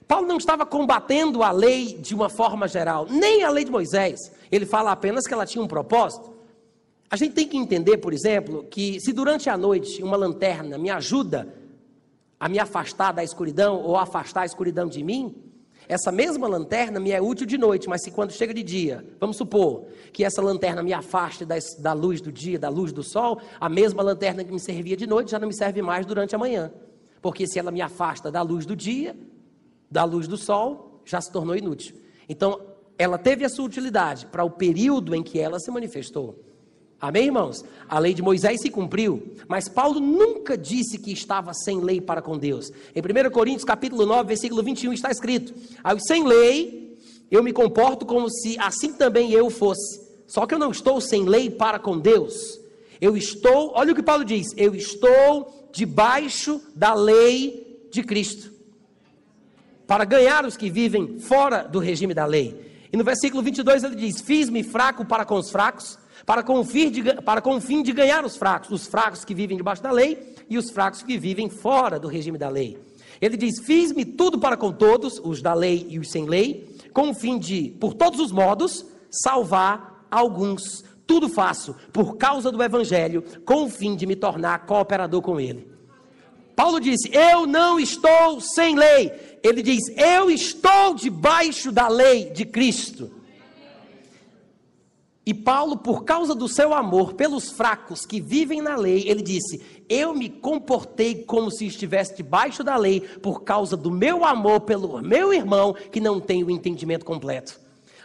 [0.07, 4.21] Paulo não estava combatendo a lei de uma forma geral, nem a lei de Moisés.
[4.53, 6.35] Ele fala apenas que ela tinha um propósito.
[7.11, 10.91] A gente tem que entender, por exemplo, que se durante a noite uma lanterna me
[10.91, 11.64] ajuda
[12.39, 15.35] a me afastar da escuridão ou afastar a escuridão de mim,
[15.89, 19.37] essa mesma lanterna me é útil de noite, mas se quando chega de dia, vamos
[19.37, 23.41] supor que essa lanterna me afaste da, da luz do dia, da luz do sol,
[23.61, 26.39] a mesma lanterna que me servia de noite já não me serve mais durante a
[26.39, 26.73] manhã.
[27.21, 29.17] Porque se ela me afasta da luz do dia,
[29.91, 31.97] da luz do sol, já se tornou inútil.
[32.29, 32.61] Então,
[32.97, 36.44] ela teve a sua utilidade para o período em que ela se manifestou.
[37.05, 37.63] Amém, irmãos?
[37.87, 42.23] A lei de Moisés se cumpriu, mas Paulo nunca disse que estava sem lei para
[42.23, 42.73] com Deus.
[42.97, 45.53] Em 1 Coríntios capítulo 9, versículo 21 está escrito:
[45.85, 46.97] "Aí sem lei,
[47.31, 50.01] eu me comporto como se assim também eu fosse.
[50.27, 52.59] Só que eu não estou sem lei para com Deus.
[52.99, 58.51] Eu estou, olha o que Paulo diz: eu estou debaixo da lei de Cristo.
[59.87, 62.89] Para ganhar os que vivem fora do regime da lei.
[62.91, 66.65] E no versículo 22 ele diz: Fiz-me fraco para com os fracos, para com, o
[66.65, 69.91] fim de, para com fim de ganhar os fracos, os fracos que vivem debaixo da
[69.91, 72.79] lei e os fracos que vivem fora do regime da lei.
[73.21, 77.11] Ele diz: Fiz-me tudo para com todos, os da lei e os sem lei, com
[77.11, 80.85] o fim de, por todos os modos, salvar alguns.
[81.07, 85.69] Tudo faço por causa do evangelho, com o fim de me tornar cooperador com ele.
[86.57, 89.13] Paulo disse: Eu não estou sem lei.
[89.43, 93.11] Ele diz: Eu estou debaixo da lei de Cristo.
[95.27, 99.63] E Paulo, por causa do seu amor pelos fracos que vivem na lei, ele disse:
[99.89, 105.01] Eu me comportei como se estivesse debaixo da lei, por causa do meu amor pelo
[105.01, 107.59] meu irmão que não tem o entendimento completo.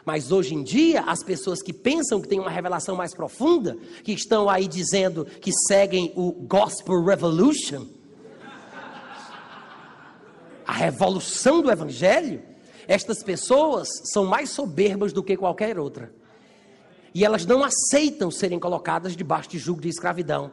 [0.05, 4.13] Mas hoje em dia, as pessoas que pensam que têm uma revelação mais profunda, que
[4.13, 7.85] estão aí dizendo que seguem o Gospel Revolution,
[10.65, 12.41] a revolução do Evangelho,
[12.87, 16.13] estas pessoas são mais soberbas do que qualquer outra.
[17.14, 20.52] E elas não aceitam serem colocadas debaixo de julgo de escravidão.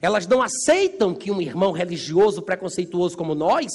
[0.00, 3.68] Elas não aceitam que um irmão religioso preconceituoso como nós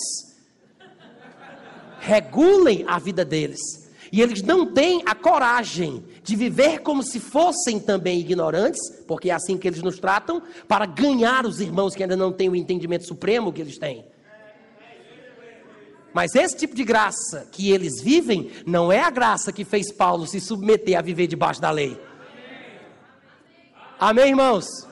[1.99, 3.59] regulem a vida deles.
[4.11, 9.33] E eles não têm a coragem de viver como se fossem também ignorantes, porque é
[9.33, 13.07] assim que eles nos tratam, para ganhar os irmãos que ainda não têm o entendimento
[13.07, 14.05] supremo que eles têm.
[16.13, 20.27] Mas esse tipo de graça que eles vivem não é a graça que fez Paulo
[20.27, 21.99] se submeter a viver debaixo da lei.
[24.05, 24.85] Amém, irmãos?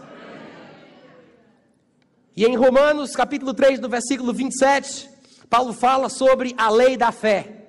[2.34, 5.10] E em Romanos, capítulo 3, no versículo 27,
[5.50, 7.66] Paulo fala sobre a lei da fé.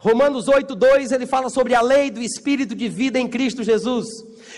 [0.00, 4.08] Romanos 8:2 ele fala sobre a lei do espírito de vida em Cristo Jesus.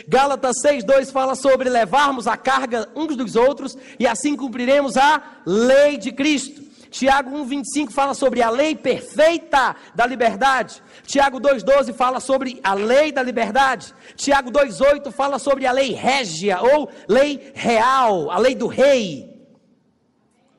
[0.08, 5.98] Gálatas 6:2 fala sobre levarmos a carga uns dos outros e assim cumpriremos a lei
[5.98, 6.63] de Cristo.
[6.94, 10.80] Tiago 1,25 fala sobre a lei perfeita da liberdade.
[11.04, 13.92] Tiago 2,12 fala sobre a lei da liberdade.
[14.14, 19.28] Tiago 2,8 fala sobre a lei régia ou lei real, a lei do rei.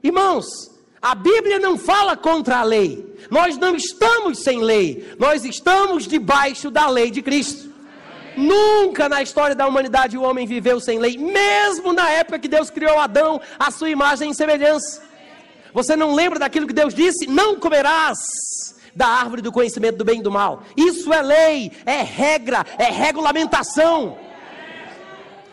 [0.03, 0.45] Irmãos,
[1.01, 3.15] a Bíblia não fala contra a lei.
[3.31, 7.73] Nós não estamos sem lei, nós estamos debaixo da lei de Cristo.
[8.35, 12.69] Nunca na história da humanidade o homem viveu sem lei, mesmo na época que Deus
[12.69, 15.14] criou Adão, a sua imagem e semelhança.
[15.75, 17.27] Você não lembra daquilo que Deus disse?
[17.27, 18.17] Não comerás
[18.95, 20.63] da árvore do conhecimento do bem e do mal.
[20.77, 24.17] Isso é lei, é regra, é regulamentação.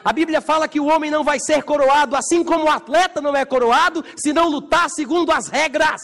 [0.05, 3.35] A Bíblia fala que o homem não vai ser coroado, assim como o atleta não
[3.35, 6.01] é coroado, se não lutar segundo as regras.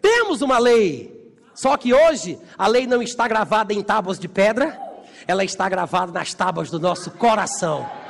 [0.00, 4.76] Temos uma lei, só que hoje a lei não está gravada em tábuas de pedra,
[5.28, 8.01] ela está gravada nas tábuas do nosso coração.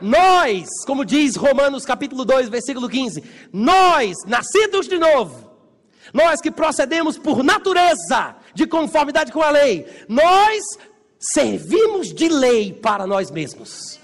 [0.00, 5.50] Nós, como diz Romanos capítulo 2, versículo 15, nós, nascidos de novo,
[6.12, 10.62] nós que procedemos por natureza, de conformidade com a lei, nós
[11.18, 13.98] servimos de lei para nós mesmos.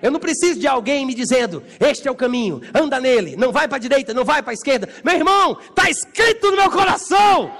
[0.00, 3.66] Eu não preciso de alguém me dizendo: este é o caminho, anda nele, não vai
[3.66, 4.88] para a direita, não vai para a esquerda.
[5.04, 7.50] Meu irmão, está escrito no meu coração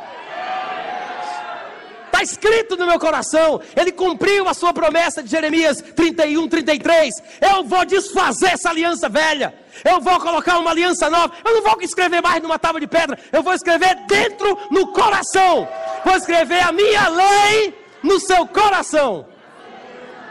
[2.19, 3.61] está escrito no meu coração.
[3.77, 7.15] Ele cumpriu a sua promessa de Jeremias 31, 33.
[7.41, 9.55] Eu vou desfazer essa aliança velha.
[9.85, 11.33] Eu vou colocar uma aliança nova.
[11.45, 13.19] Eu não vou escrever mais numa tábua de pedra.
[13.33, 15.69] Eu vou escrever dentro no coração.
[16.05, 19.27] Vou escrever a minha lei no seu coração.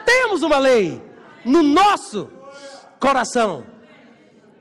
[0.05, 1.01] Temos uma lei
[1.45, 2.30] no nosso
[2.99, 3.65] coração.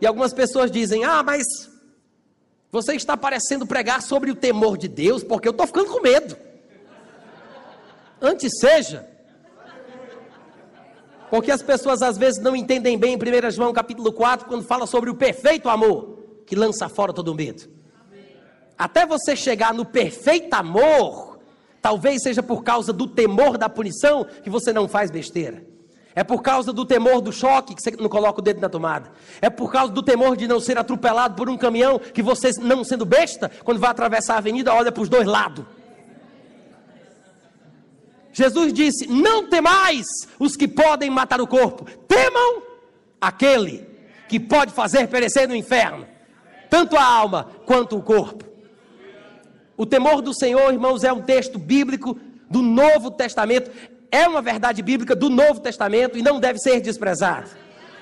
[0.01, 1.45] E algumas pessoas dizem: Ah, mas
[2.71, 6.46] você está parecendo pregar sobre o temor de Deus, porque eu estou ficando com medo.
[8.21, 9.07] Antes seja.
[11.31, 14.87] Porque as pessoas às vezes não entendem bem em 1 João capítulo 4, quando fala
[14.87, 17.69] sobre o perfeito amor, que lança fora todo medo.
[18.79, 21.39] Até você chegar no perfeito amor,
[21.83, 25.65] talvez seja por causa do temor da punição que você não faz besteira.
[26.15, 29.13] É por causa do temor do choque que você não coloca o dedo na tomada.
[29.43, 32.83] É por causa do temor de não ser atropelado por um caminhão que você, não
[32.85, 35.67] sendo besta, quando vai atravessar a avenida, olha para os dois lados.
[38.37, 40.05] Jesus disse: Não temais
[40.39, 42.63] os que podem matar o corpo, temam
[43.19, 43.89] aquele
[44.29, 46.07] que pode fazer perecer no inferno,
[46.69, 48.45] tanto a alma quanto o corpo.
[49.75, 52.19] O temor do Senhor, irmãos, é um texto bíblico
[52.51, 53.71] do Novo Testamento,
[54.11, 57.49] é uma verdade bíblica do Novo Testamento e não deve ser desprezado.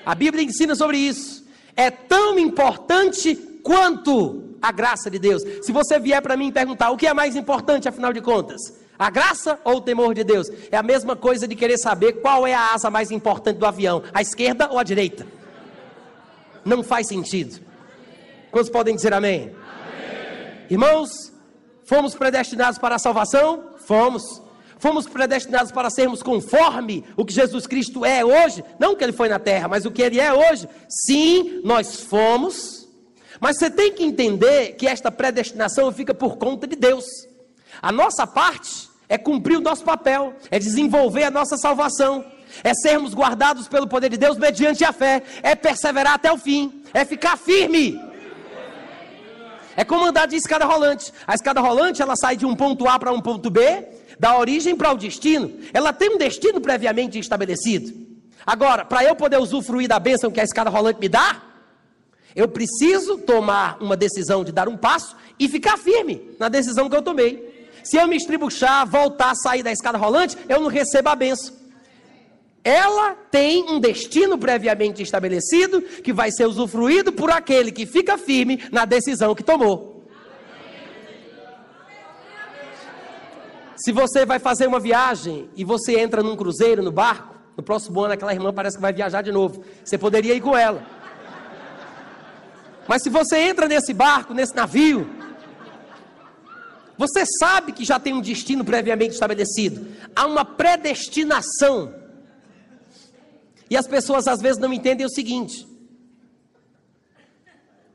[0.05, 1.45] A Bíblia ensina sobre isso.
[1.77, 5.43] É tão importante quanto a graça de Deus.
[5.61, 9.09] Se você vier para mim perguntar o que é mais importante, afinal de contas, a
[9.09, 10.49] graça ou o temor de Deus?
[10.71, 14.03] É a mesma coisa de querer saber qual é a asa mais importante do avião,
[14.13, 15.25] a esquerda ou a direita.
[16.63, 17.61] Não faz sentido.
[18.51, 19.43] Quantos podem dizer amém?
[19.43, 19.55] amém?
[20.69, 21.09] Irmãos,
[21.83, 23.71] fomos predestinados para a salvação?
[23.85, 24.41] Fomos.
[24.77, 29.13] Fomos predestinados para sermos conforme o que Jesus Cristo é hoje, não o que ele
[29.13, 30.67] foi na terra, mas o que ele é hoje.
[30.89, 32.87] Sim, nós fomos.
[33.39, 37.05] Mas você tem que entender que esta predestinação fica por conta de Deus.
[37.81, 42.25] A nossa parte é cumprir o nosso papel, é desenvolver a nossa salvação,
[42.63, 46.83] é sermos guardados pelo poder de Deus mediante a fé, é perseverar até o fim,
[46.93, 47.99] é ficar firme.
[49.77, 51.11] É como andar de escada rolante.
[51.27, 53.85] A escada rolante, ela sai de um ponto A para um ponto B,
[54.17, 55.51] da origem para o destino.
[55.73, 57.93] Ela tem um destino previamente estabelecido.
[58.45, 61.41] Agora, para eu poder usufruir da bênção que a escada rolante me dá,
[62.35, 66.95] eu preciso tomar uma decisão de dar um passo e ficar firme na decisão que
[66.95, 67.54] eu tomei.
[67.85, 71.53] Se eu me estribuchar, voltar, sair da escada rolante, eu não recebo a benção.
[72.63, 78.59] Ela tem um destino previamente estabelecido que vai ser usufruído por aquele que fica firme
[78.71, 80.03] na decisão que tomou.
[83.77, 88.01] Se você vai fazer uma viagem e você entra num cruzeiro, no barco, no próximo
[88.01, 89.63] ano aquela irmã parece que vai viajar de novo.
[89.83, 90.83] Você poderia ir com ela.
[92.87, 95.07] Mas se você entra nesse barco, nesse navio,
[96.97, 99.87] você sabe que já tem um destino previamente estabelecido.
[100.15, 101.93] Há uma predestinação.
[103.69, 105.67] E as pessoas às vezes não entendem o seguinte.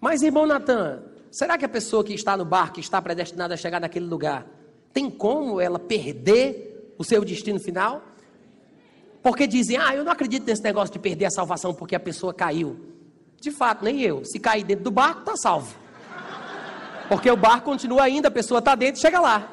[0.01, 3.81] Mas, irmão Natan, será que a pessoa que está no barco, está predestinada a chegar
[3.81, 4.47] naquele lugar,
[4.93, 8.02] tem como ela perder o seu destino final?
[9.22, 12.32] Porque dizem, ah, eu não acredito nesse negócio de perder a salvação porque a pessoa
[12.32, 12.81] caiu.
[13.40, 14.24] De fato, nem eu.
[14.24, 15.74] Se cair dentro do barco, está salvo.
[17.11, 19.49] Porque o barco continua ainda, a pessoa está dentro e chega lá.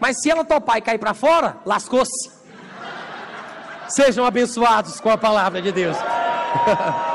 [0.00, 2.32] Mas se ela topar e cair para fora, lascou-se.
[3.86, 5.96] Sejam abençoados com a palavra de Deus.